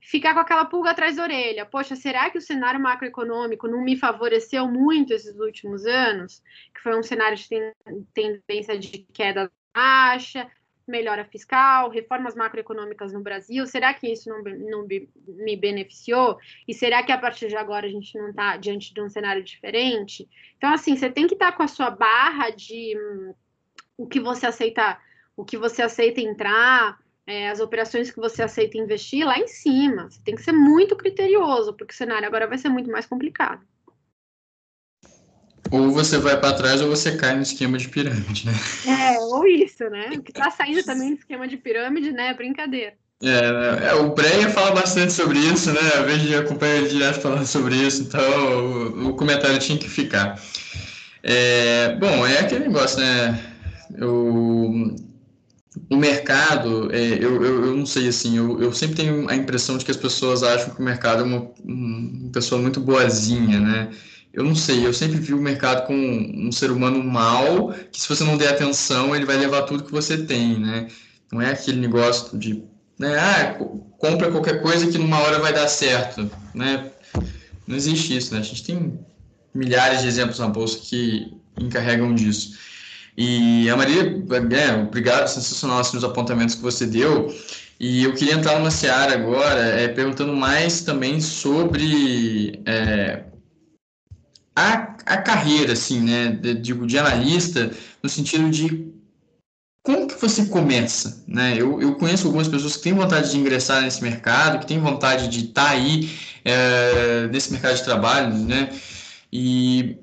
[0.00, 1.66] ficar com aquela pulga atrás da orelha.
[1.66, 6.42] Poxa, será que o cenário macroeconômico não me favoreceu muito esses últimos anos?
[6.74, 7.48] Que foi um cenário de
[8.14, 10.50] tendência de queda baixa,
[10.86, 13.66] melhora fiscal, reformas macroeconômicas no Brasil.
[13.66, 16.38] Será que isso não, não me beneficiou?
[16.66, 19.44] E será que a partir de agora a gente não está diante de um cenário
[19.44, 20.28] diferente?
[20.56, 22.96] Então, assim, você tem que estar tá com a sua barra de
[23.98, 24.96] o que você aceita,
[25.36, 30.08] o que você aceita entrar, é, as operações que você aceita investir lá em cima.
[30.08, 33.60] Você tem que ser muito criterioso, porque o cenário agora vai ser muito mais complicado.
[35.70, 38.52] Ou você vai para trás ou você cai no esquema de pirâmide, né?
[38.86, 40.10] É, ou isso, né?
[40.14, 42.28] O que está saindo também do esquema de pirâmide, né?
[42.28, 42.94] É brincadeira.
[43.22, 45.80] É, é, o Breia fala bastante sobre isso, né?
[45.98, 49.88] A vez de acompanhar ele direto falando sobre isso, então o, o comentário tinha que
[49.88, 50.40] ficar.
[51.22, 53.47] É, bom, é aquele negócio, né?
[53.96, 54.96] Eu,
[55.90, 59.78] o mercado, é, eu, eu, eu, não sei, assim, eu, eu sempre tenho a impressão
[59.78, 63.90] de que as pessoas acham que o mercado é uma, uma pessoa muito boazinha, né?
[64.38, 68.08] eu não sei, eu sempre vi o mercado como um ser humano mal, que se
[68.08, 70.86] você não der atenção, ele vai levar tudo que você tem, né?
[71.32, 72.62] Não é aquele negócio de,
[72.98, 73.54] né, ah,
[73.98, 76.90] compra qualquer coisa que numa hora vai dar certo, né?
[77.66, 78.40] Não existe isso, né?
[78.40, 78.98] A gente tem
[79.54, 82.56] milhares de exemplos na bolsa que encarregam disso.
[83.20, 87.34] E a Maria, é, obrigado, sensacional assim, os apontamentos que você deu.
[87.80, 93.24] E eu queria entrar numa seara agora, é, perguntando mais também sobre é,
[94.54, 98.86] a, a carreira, assim, né, de, digo, de analista, no sentido de
[99.82, 101.56] como que você começa, né?
[101.58, 105.26] Eu, eu conheço algumas pessoas que têm vontade de ingressar nesse mercado, que têm vontade
[105.26, 106.08] de estar tá aí
[106.44, 108.68] é, nesse mercado de trabalho, né?
[109.32, 109.96] E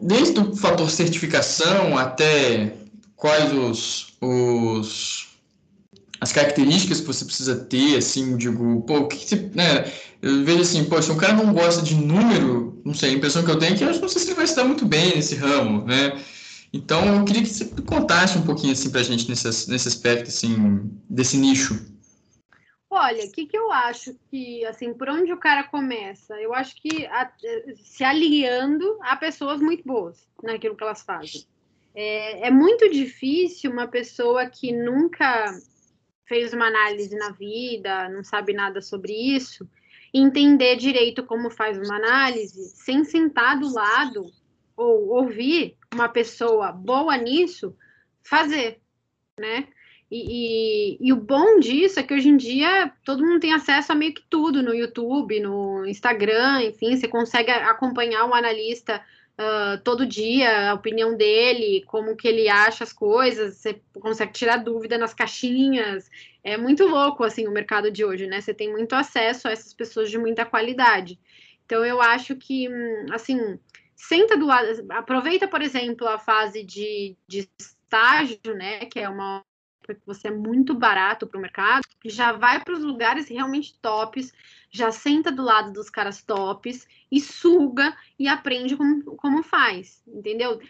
[0.00, 2.74] desde o fator certificação até
[3.14, 5.26] quais os, os
[6.20, 9.90] as características que você precisa ter, assim, digo, pô, o que, que você, né,
[10.22, 13.44] eu vejo assim, pô, se um cara não gosta de número, não sei, a impressão
[13.44, 15.14] que eu tenho é que eu não sei se ele vai se dar muito bem
[15.14, 16.18] nesse ramo, né,
[16.72, 20.90] então eu queria que você contasse um pouquinho, assim, pra gente nesse, nesse aspecto, assim,
[21.08, 21.78] desse nicho.
[22.98, 26.34] Olha, o que, que eu acho que, assim, por onde o cara começa?
[26.40, 27.30] Eu acho que a,
[27.76, 31.46] se aliando a pessoas muito boas naquilo que elas fazem.
[31.94, 35.52] É, é muito difícil uma pessoa que nunca
[36.26, 39.68] fez uma análise na vida, não sabe nada sobre isso,
[40.12, 44.24] entender direito como faz uma análise, sem sentar do lado
[44.74, 47.76] ou ouvir uma pessoa boa nisso
[48.22, 48.80] fazer,
[49.38, 49.68] né?
[50.10, 53.90] E, e, e, o bom disso é que hoje em dia todo mundo tem acesso
[53.90, 59.02] a meio que tudo no YouTube, no Instagram, enfim, você consegue acompanhar um analista
[59.36, 64.58] uh, todo dia, a opinião dele, como que ele acha as coisas, você consegue tirar
[64.58, 66.08] dúvida nas caixinhas.
[66.42, 68.40] É muito louco assim o mercado de hoje, né?
[68.40, 71.18] Você tem muito acesso a essas pessoas de muita qualidade.
[71.64, 73.58] Então eu acho que hum, assim,
[73.96, 78.86] senta do lado, aproveita, por exemplo, a fase de, de estágio, né?
[78.86, 79.44] Que é uma
[79.86, 84.32] porque você é muito barato para o mercado, já vai para os lugares realmente tops,
[84.70, 90.60] já senta do lado dos caras tops e suga e aprende como, como faz, entendeu?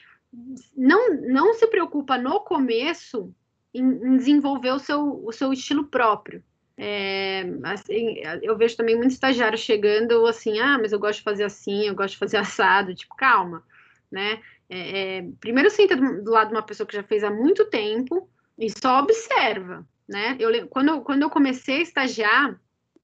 [0.77, 3.35] Não, não se preocupa no começo
[3.73, 6.43] em, em desenvolver o seu, o seu estilo próprio.
[6.79, 11.45] É, assim, eu vejo também muitos estagiários chegando assim, ah, mas eu gosto de fazer
[11.45, 13.63] assim, eu gosto de fazer assado, tipo, calma,
[14.11, 14.41] né?
[14.69, 17.65] É, é, primeiro senta do, do, lado de uma pessoa que já fez há muito
[17.67, 18.29] tempo,
[18.59, 20.37] e só observa, né?
[20.39, 22.61] Eu, quando, quando eu comecei a estagiar,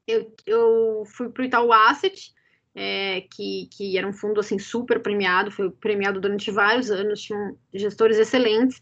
[0.07, 2.32] eu, eu fui para o Itaú Asset,
[2.74, 7.57] é, que, que era um fundo assim super premiado, foi premiado durante vários anos, tinham
[7.72, 8.80] gestores excelentes,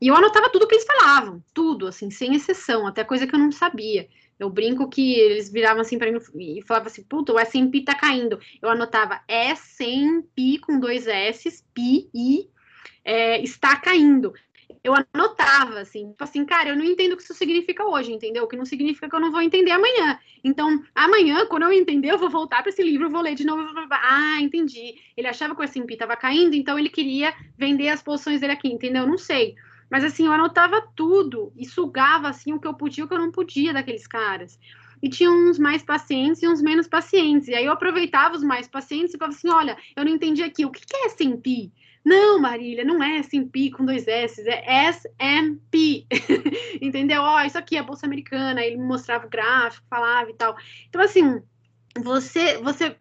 [0.00, 3.38] e eu anotava tudo que eles falavam, tudo, assim, sem exceção, até coisa que eu
[3.38, 4.08] não sabia.
[4.38, 7.94] Eu brinco que eles viravam assim para mim e falavam assim, puta, o S&P tá
[7.94, 8.40] caindo.
[8.62, 12.48] Eu anotava S&P com dois S, P, I,
[13.04, 14.32] é, está caindo
[14.82, 18.44] eu anotava, assim, tipo assim, cara, eu não entendo o que isso significa hoje, entendeu?
[18.44, 20.18] O que não significa que eu não vou entender amanhã.
[20.42, 23.62] Então, amanhã, quando eu entender, eu vou voltar para esse livro, vou ler de novo.
[23.90, 24.94] Ah, entendi.
[25.16, 28.68] Ele achava que o S&P estava caindo, então ele queria vender as posições dele aqui,
[28.68, 29.06] entendeu?
[29.06, 29.54] Não sei.
[29.90, 33.14] Mas assim, eu anotava tudo e sugava assim o que eu podia e o que
[33.14, 34.58] eu não podia daqueles caras.
[35.02, 37.48] E tinha uns mais pacientes e uns menos pacientes.
[37.48, 40.64] E aí eu aproveitava os mais pacientes e falava assim: olha, eu não entendi aqui,
[40.64, 41.72] o que, que é S&P?
[42.04, 46.06] Não, Marília, não é S&P com dois S, é S&P,
[46.80, 47.22] entendeu?
[47.22, 50.56] Ó, oh, isso aqui é a Bolsa Americana, ele mostrava o gráfico, falava e tal.
[50.88, 51.42] Então, assim,
[52.02, 52.96] você, você,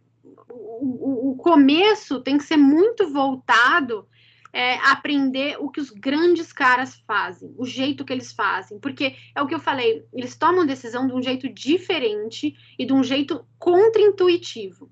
[0.49, 4.05] o, o começo tem que ser muito voltado
[4.51, 9.15] é, a aprender o que os grandes caras fazem, o jeito que eles fazem, porque
[9.35, 13.03] é o que eu falei, eles tomam decisão de um jeito diferente e de um
[13.03, 14.91] jeito contra-intuitivo.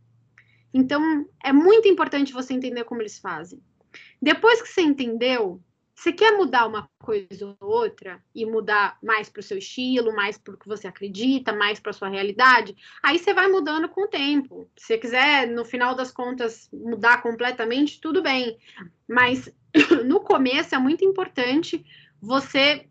[0.74, 3.60] Então, é muito importante você entender como eles fazem.
[4.21, 5.61] Depois que você entendeu,
[5.97, 10.37] você quer mudar uma coisa ou outra e mudar mais para o seu estilo, mais
[10.37, 14.07] para o que você acredita, mais para sua realidade, aí você vai mudando com o
[14.07, 14.69] tempo.
[14.77, 18.57] Se você quiser, no final das contas, mudar completamente, tudo bem.
[19.07, 19.51] Mas
[20.05, 21.83] no começo é muito importante
[22.21, 22.87] você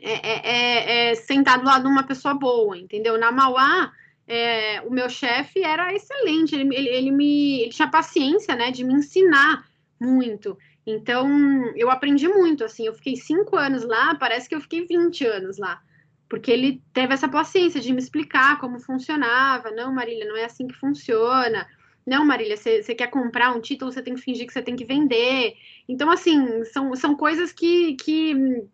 [0.00, 3.18] é, é, é, é sentar do lado de uma pessoa boa, entendeu?
[3.18, 3.92] Na Mauá,
[4.26, 8.82] é, o meu chefe era excelente, ele, ele, ele me ele tinha paciência né, de
[8.82, 9.62] me ensinar
[10.00, 10.56] muito.
[10.86, 11.28] Então,
[11.76, 15.58] eu aprendi muito, assim, eu fiquei cinco anos lá, parece que eu fiquei 20 anos
[15.58, 15.82] lá,
[16.28, 19.70] porque ele teve essa paciência de me explicar como funcionava.
[19.70, 21.66] Não, Marília, não é assim que funciona.
[22.06, 24.84] Não, Marília, você quer comprar um título, você tem que fingir que você tem que
[24.84, 25.54] vender.
[25.88, 27.96] Então, assim, são, são coisas que,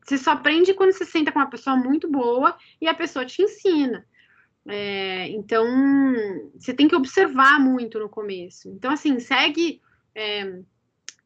[0.05, 3.41] você só aprende quando você senta com uma pessoa muito boa e a pessoa te
[3.41, 4.05] ensina.
[4.66, 5.64] É, então,
[6.57, 8.68] você tem que observar muito no começo.
[8.68, 9.81] Então, assim, segue,
[10.12, 10.61] é,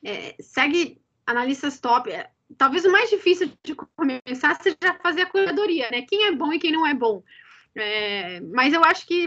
[0.05, 2.11] é, segue analistas top.
[2.11, 6.02] É, talvez o mais difícil de começar seja fazer a curadoria, né?
[6.02, 7.22] Quem é bom e quem não é bom.
[7.74, 9.26] É, mas eu acho que,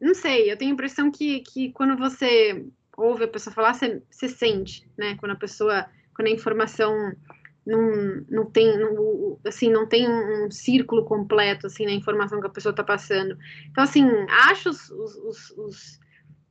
[0.00, 2.66] não sei, eu tenho a impressão que, que quando você
[2.96, 5.16] ouve a pessoa falar, você, você sente, né?
[5.16, 6.94] Quando a pessoa, quando a informação
[7.66, 12.50] não, não tem, não, assim, não tem um, círculo completo, assim, na informação que a
[12.50, 13.38] pessoa está passando.
[13.70, 16.00] Então, assim, acha os, os, os,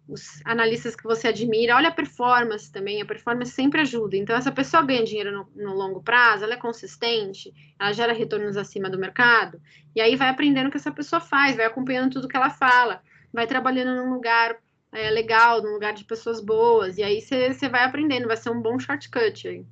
[0.07, 4.17] os, analistas que você admira, olha a performance também, a performance sempre ajuda.
[4.17, 8.57] Então, essa pessoa ganha dinheiro no, no longo prazo, ela é consistente, ela gera retornos
[8.57, 9.61] acima do mercado,
[9.95, 13.01] e aí vai aprendendo o que essa pessoa faz, vai acompanhando tudo que ela fala,
[13.31, 14.57] vai trabalhando num lugar
[14.91, 18.61] é, legal, num lugar de pessoas boas, e aí você vai aprendendo, vai ser um
[18.61, 19.65] bom shortcut aí.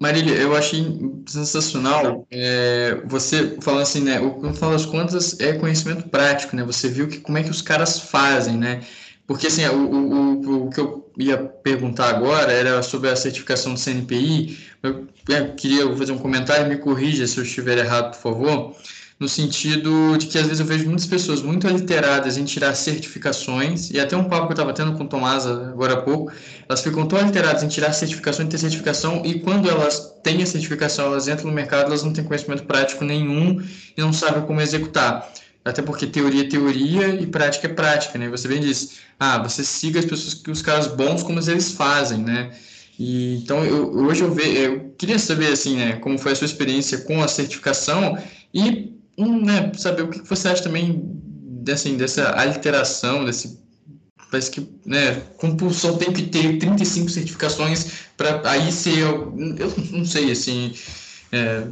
[0.00, 0.84] Marília, eu achei
[1.26, 4.18] sensacional é, você falando assim, né?
[4.18, 6.64] No final das contas, é conhecimento prático, né?
[6.64, 8.80] Você viu que, como é que os caras fazem, né?
[9.26, 13.80] Porque assim, o, o, o que eu ia perguntar agora era sobre a certificação do
[13.80, 14.58] CNPI.
[14.82, 18.76] Eu, eu é, queria fazer um comentário, me corrija se eu estiver errado, por favor
[19.20, 23.90] no sentido de que às vezes eu vejo muitas pessoas muito aliteradas em tirar certificações,
[23.90, 26.32] e até um papo que eu estava tendo com o Tomás agora há pouco,
[26.66, 30.46] elas ficam tão aliteradas em tirar certificação, em ter certificação, e quando elas têm a
[30.46, 33.60] certificação, elas entram no mercado, elas não têm conhecimento prático nenhum
[33.94, 35.30] e não sabem como executar.
[35.62, 38.30] Até porque teoria é teoria e prática é prática, né?
[38.30, 42.22] Você bem disse, ah, você siga as pessoas, que os caras bons como eles fazem,
[42.22, 42.52] né?
[42.98, 46.46] E, então, eu, hoje eu, ve, eu queria saber, assim, né, como foi a sua
[46.46, 48.18] experiência com a certificação
[48.52, 51.00] e né, saber o que você acha também
[51.62, 53.60] dessa, dessa alteração, desse
[54.30, 59.34] parece que né, compulsão tem que ter 35 certificações para aí ser eu
[59.90, 60.72] não sei assim
[61.32, 61.66] é,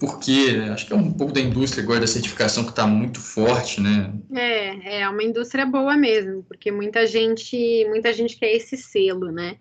[0.00, 3.20] porque né, acho que é um pouco da indústria agora da certificação que está muito
[3.20, 4.12] forte né.
[4.34, 9.56] É é uma indústria boa mesmo porque muita gente muita gente quer esse selo né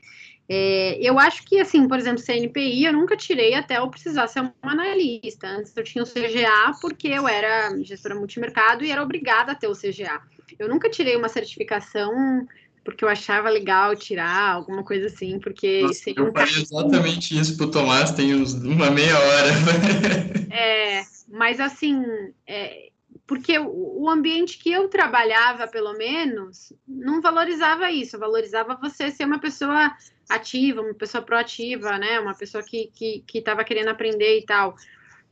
[0.56, 4.41] é, eu acho que, assim, por exemplo, CNPI eu nunca tirei até eu precisar ser
[4.41, 5.47] uma analista.
[5.47, 9.68] Antes eu tinha o CGA porque eu era gestora multimercado e era obrigada a ter
[9.68, 10.22] o CGA.
[10.60, 12.45] Eu nunca tirei uma certificação
[12.86, 15.82] porque eu achava legal tirar, alguma coisa assim, porque...
[15.82, 19.49] Nossa, eu falei exatamente isso pro Tomás, tem uns, uma meia hora.
[20.54, 22.04] é, mas assim,
[22.45, 22.89] é,
[23.26, 29.39] porque o ambiente que eu trabalhava, pelo menos, não valorizava isso, valorizava você ser uma
[29.39, 29.95] pessoa
[30.30, 32.19] ativa, uma pessoa proativa, né?
[32.19, 32.91] Uma pessoa que
[33.34, 34.76] estava que, que querendo aprender e tal.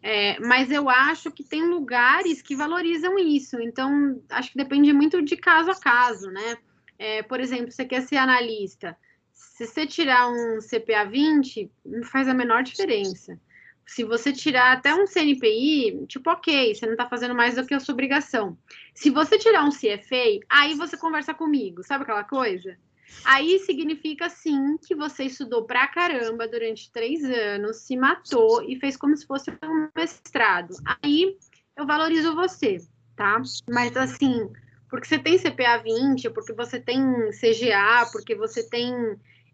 [0.03, 5.21] É, mas eu acho que tem lugares que valorizam isso, então acho que depende muito
[5.21, 6.57] de caso a caso, né?
[6.97, 8.97] É, por exemplo, você quer ser analista,
[9.31, 13.39] se você tirar um CPA 20, não faz a menor diferença.
[13.85, 17.73] Se você tirar até um CNPI, tipo, ok, você não está fazendo mais do que
[17.73, 18.57] a sua obrigação.
[18.93, 22.77] Se você tirar um CFA, aí você conversa comigo, sabe aquela coisa?
[23.23, 28.97] Aí significa sim que você estudou pra caramba durante três anos, se matou e fez
[28.97, 30.75] como se fosse um mestrado.
[31.03, 31.37] Aí
[31.77, 32.77] eu valorizo você,
[33.15, 33.41] tá?
[33.69, 34.49] Mas assim,
[34.89, 36.99] porque você tem CPA 20, porque você tem
[37.31, 38.93] CGA, porque você tem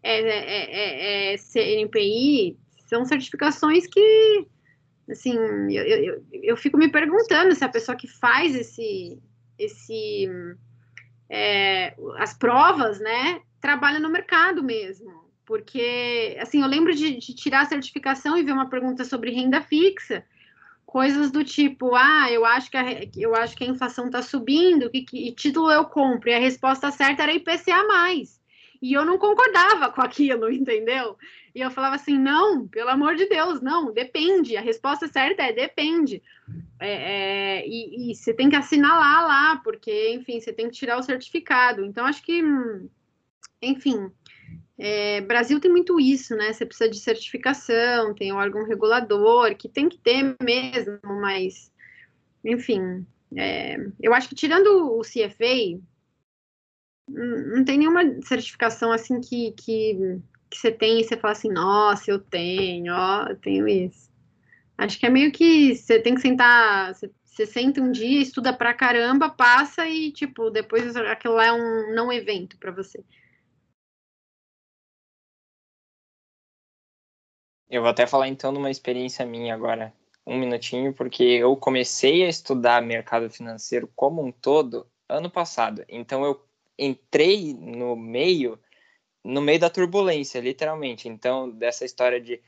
[0.02, 2.56] é, é, é, é CNPI,
[2.86, 4.46] são certificações que,
[5.10, 5.36] assim,
[5.70, 9.20] eu, eu, eu fico me perguntando se a pessoa que faz esse,
[9.58, 10.28] esse
[11.28, 15.26] é, as provas, né, trabalha no mercado mesmo.
[15.44, 19.62] Porque, assim, eu lembro de, de tirar a certificação e ver uma pergunta sobre renda
[19.62, 20.24] fixa,
[20.84, 22.84] coisas do tipo, ah, eu acho que a,
[23.16, 26.28] eu acho que a inflação está subindo, que, que título eu compro?
[26.28, 27.82] E a resposta certa era IPCA+.
[28.80, 31.16] E eu não concordava com aquilo, entendeu?
[31.54, 34.56] E eu falava assim, não, pelo amor de Deus, não, depende.
[34.56, 36.22] A resposta certa é depende.
[36.78, 36.92] É,
[37.60, 41.02] é, e, e, você tem que assinalar lá, porque, enfim, você tem que tirar o
[41.02, 41.84] certificado.
[41.84, 42.42] Então, acho que,
[43.62, 44.10] enfim,
[44.78, 46.52] é, Brasil tem muito isso, né?
[46.52, 51.72] Você precisa de certificação, tem órgão regulador, que tem que ter mesmo, mas,
[52.44, 53.04] enfim,
[53.36, 55.80] é, eu acho que tirando o CFA,
[57.08, 62.10] não tem nenhuma certificação assim que, que, que você tem e você fala assim, nossa,
[62.10, 64.08] eu tenho, ó, eu tenho isso.
[64.76, 68.52] Acho que é meio que você tem que sentar, você, você senta um dia, estuda
[68.52, 73.02] pra caramba, passa e, tipo, depois aquilo lá é um não evento para você.
[77.70, 79.92] Eu vou até falar então de uma experiência minha agora,
[80.26, 85.84] um minutinho, porque eu comecei a estudar mercado financeiro como um todo ano passado.
[85.88, 86.42] Então eu
[86.78, 88.58] entrei no meio,
[89.22, 91.08] no meio da turbulência, literalmente.
[91.08, 92.40] Então, dessa história de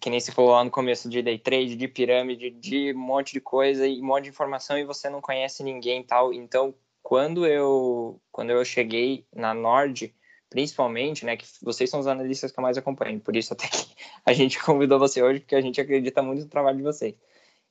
[0.00, 3.32] que nem se falou lá no começo de day trade, de pirâmide, de um monte
[3.32, 6.32] de coisa e um monte de informação e você não conhece ninguém e tal.
[6.32, 6.72] Então,
[7.02, 10.14] quando eu quando eu cheguei na Nord,
[10.50, 13.86] principalmente, né, que vocês são os analistas que eu mais acompanho, por isso até que
[14.26, 17.14] a gente convidou você hoje, porque a gente acredita muito no trabalho de vocês.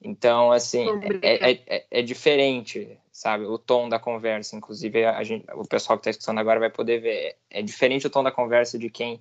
[0.01, 0.88] Então, assim,
[1.21, 3.43] é, é, é, é, diferente, sabe?
[3.43, 7.01] O tom da conversa, inclusive, a gente, o pessoal que está escutando agora vai poder
[7.01, 7.36] ver.
[7.49, 9.19] É diferente o tom da conversa de quem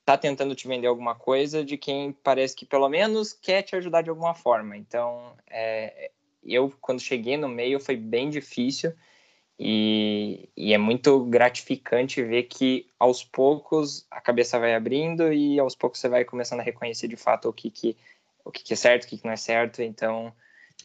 [0.00, 4.02] está tentando te vender alguma coisa, de quem parece que pelo menos quer te ajudar
[4.02, 4.76] de alguma forma.
[4.76, 6.10] Então, é,
[6.44, 8.92] eu, quando cheguei no meio, foi bem difícil
[9.58, 15.74] e, e, é muito gratificante ver que aos poucos a cabeça vai abrindo e aos
[15.74, 17.96] poucos você vai começando a reconhecer de fato o que, que
[18.44, 20.34] o que, que é certo, o que, que não é certo, então...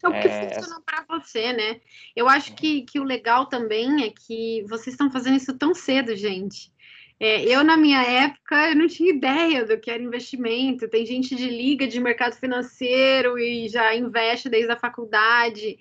[0.02, 0.54] É o que é...
[0.54, 1.80] funciona para você, né?
[2.14, 6.14] Eu acho que, que o legal também é que vocês estão fazendo isso tão cedo,
[6.14, 6.72] gente.
[7.20, 10.88] É, eu, na minha época, eu não tinha ideia do que era investimento.
[10.88, 15.78] Tem gente de liga de mercado financeiro e já investe desde a faculdade.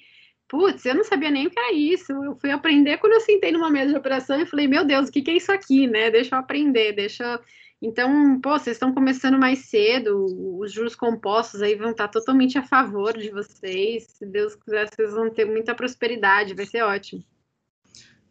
[0.50, 2.12] Putz, eu não sabia nem o que era isso.
[2.12, 5.12] Eu fui aprender quando eu sentei numa mesa de operação e falei, meu Deus, o
[5.12, 6.10] que, que é isso aqui, né?
[6.10, 7.39] Deixa eu aprender, deixa
[7.82, 10.26] então, pô, vocês estão começando mais cedo,
[10.60, 14.08] os juros compostos aí vão estar totalmente a favor de vocês.
[14.18, 17.24] Se Deus quiser, vocês vão ter muita prosperidade, vai ser ótimo.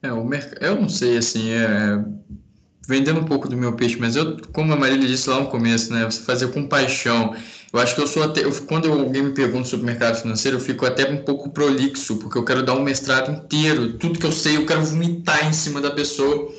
[0.03, 0.53] É, o merc...
[0.61, 2.05] Eu não sei, assim, é...
[2.87, 5.93] vendendo um pouco do meu peixe, mas eu, como a Marília disse lá no começo,
[5.93, 7.35] né, você fazer com paixão.
[7.73, 10.61] Eu acho que eu sou até, eu, quando alguém me pergunta sobre mercado financeiro, eu
[10.61, 14.33] fico até um pouco prolixo, porque eu quero dar um mestrado inteiro, tudo que eu
[14.33, 16.55] sei, eu quero vomitar em cima da pessoa.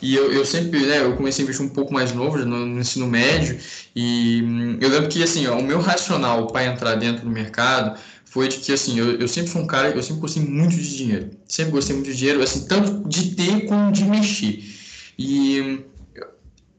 [0.00, 2.80] E eu, eu sempre, né, eu comecei a investir um pouco mais novo, no, no
[2.80, 3.58] ensino médio,
[3.94, 7.98] e hum, eu lembro que, assim, ó, o meu racional para entrar dentro do mercado
[8.24, 10.96] foi de que, assim, eu, eu sempre fui um cara, eu sempre gostei muito de
[10.96, 11.30] dinheiro.
[11.48, 14.75] Sempre gostei muito de dinheiro, assim, tanto de ter como de mexer.
[15.18, 15.84] E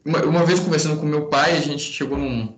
[0.06, 2.54] uma, uma vez conversando com meu pai, a gente chegou num,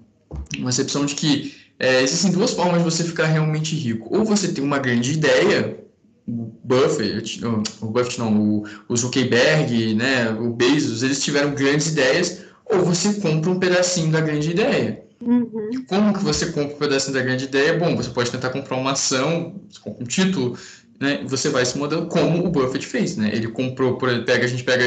[0.56, 4.16] numa recepção de que é, existem duas formas de você ficar realmente rico.
[4.16, 5.80] Ou você tem uma grande ideia,
[6.28, 12.42] o Buffett, o Buffett não, o, o Zuckerberg, né, o Bezos, eles tiveram grandes ideias,
[12.66, 15.04] ou você compra um pedacinho da grande ideia.
[15.22, 15.86] Uhum.
[15.88, 17.78] Como que você compra um pedacinho da grande ideia?
[17.78, 19.56] Bom, você pode tentar comprar uma ação,
[19.86, 20.58] um título,
[21.00, 21.22] né?
[21.26, 23.30] Você vai se mudando como o Buffett fez, né?
[23.34, 24.84] Ele comprou, por exemplo, pega, a gente pega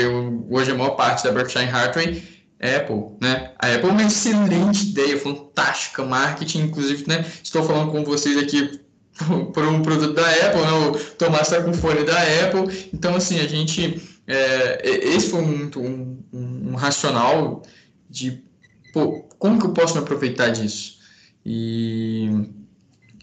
[0.50, 2.22] hoje a maior parte da Berkshire Hathaway,
[2.60, 3.52] Apple, né?
[3.58, 7.24] A Apple é uma excelente ideia, fantástica marketing, inclusive, né?
[7.42, 8.78] Estou falando com vocês aqui
[9.52, 10.72] por um produto da Apple, né?
[10.72, 12.90] o Tomás está com fone da Apple.
[12.92, 14.00] Então, assim, a gente.
[14.24, 17.62] É, esse foi muito um, um, um, racional
[18.08, 18.40] de
[18.92, 20.98] pô, como que eu posso me aproveitar disso?
[21.44, 22.30] E,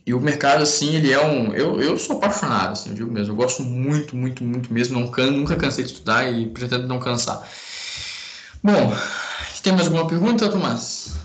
[0.10, 1.54] e o mercado, assim, ele é um.
[1.54, 3.34] Eu, eu sou apaixonado, assim, eu digo mesmo.
[3.34, 5.00] Eu gosto muito, muito, muito mesmo.
[5.00, 7.48] Não can, nunca cansei de estudar e pretendo não cansar.
[8.64, 8.92] Bom,
[9.62, 11.16] tem mais alguma pergunta, Tomás?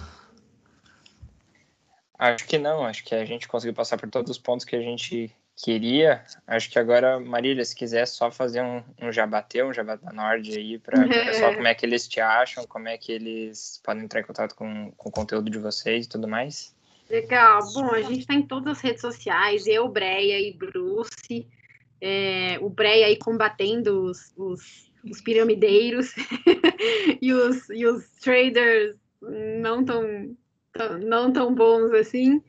[2.19, 4.83] Acho que não, acho que a gente conseguiu passar por todos os pontos que a
[4.83, 6.23] gente queria.
[6.47, 10.59] Acho que agora, Marília, se quiser só fazer um, um jabatê, um jabá da Nord
[10.59, 14.05] aí, para o pessoal, como é que eles te acham, como é que eles podem
[14.05, 16.75] entrar em contato com, com o conteúdo de vocês e tudo mais.
[17.15, 17.61] Legal.
[17.73, 21.47] Bom, a gente está em todas as redes sociais, eu, Breia e Bruce.
[22.01, 26.13] É, o Breia aí combatendo os, os, os piramideiros
[27.23, 28.97] e, os, e os traders
[29.61, 30.37] não tão
[31.03, 32.43] não tão bons assim.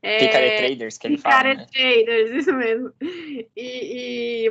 [0.00, 1.34] É, Picaré Traders, que ele fala.
[1.36, 1.66] Picaré né?
[1.70, 2.92] Traders, isso mesmo.
[3.02, 4.50] E, e,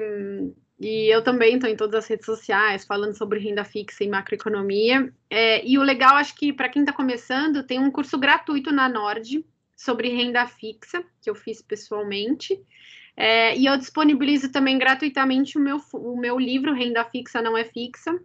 [0.79, 5.11] e eu também estou em todas as redes sociais falando sobre renda fixa e macroeconomia.
[5.27, 8.87] É, e o legal, acho que para quem está começando, tem um curso gratuito na
[8.87, 9.43] Nord
[9.85, 12.59] sobre renda fixa, que eu fiz pessoalmente.
[13.15, 17.63] É, e eu disponibilizo também gratuitamente o meu, o meu livro Renda Fixa Não É
[17.63, 18.19] Fixa,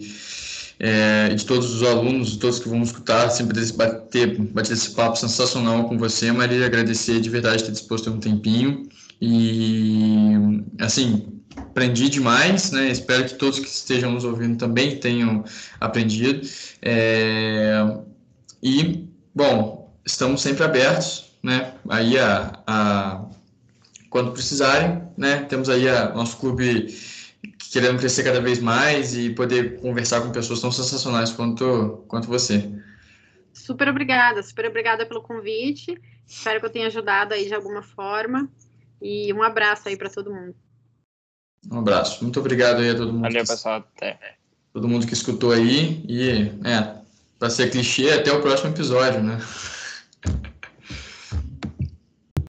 [0.85, 5.15] é, de todos os alunos, de todos que vão escutar, sempre bater, bater esse papo
[5.15, 8.89] sensacional com você, Maria, agradecer de verdade ter disposto um tempinho
[9.21, 11.25] e, assim,
[11.55, 12.89] aprendi demais, né?
[12.89, 15.45] Espero que todos que estejam nos ouvindo também tenham
[15.79, 16.45] aprendido.
[16.81, 17.81] É,
[18.61, 21.75] e, bom, estamos sempre abertos, né?
[21.87, 23.25] Aí, a, a,
[24.09, 25.45] quando precisarem, né?
[25.47, 26.93] Temos aí a, nosso clube
[27.73, 32.71] querendo crescer cada vez mais e poder conversar com pessoas tão sensacionais quanto, quanto você.
[33.51, 35.99] Super obrigada, super obrigada pelo convite.
[36.27, 38.47] Espero que eu tenha ajudado aí de alguma forma.
[39.01, 40.53] E um abraço aí para todo mundo.
[41.71, 42.23] Um abraço.
[42.23, 43.23] Muito obrigado aí a todo mundo.
[43.23, 43.83] Valeu, que, pessoal.
[43.97, 44.19] Até.
[44.71, 46.05] Todo mundo que escutou aí.
[46.07, 46.95] E, é,
[47.39, 49.39] para ser clichê, até o próximo episódio, né?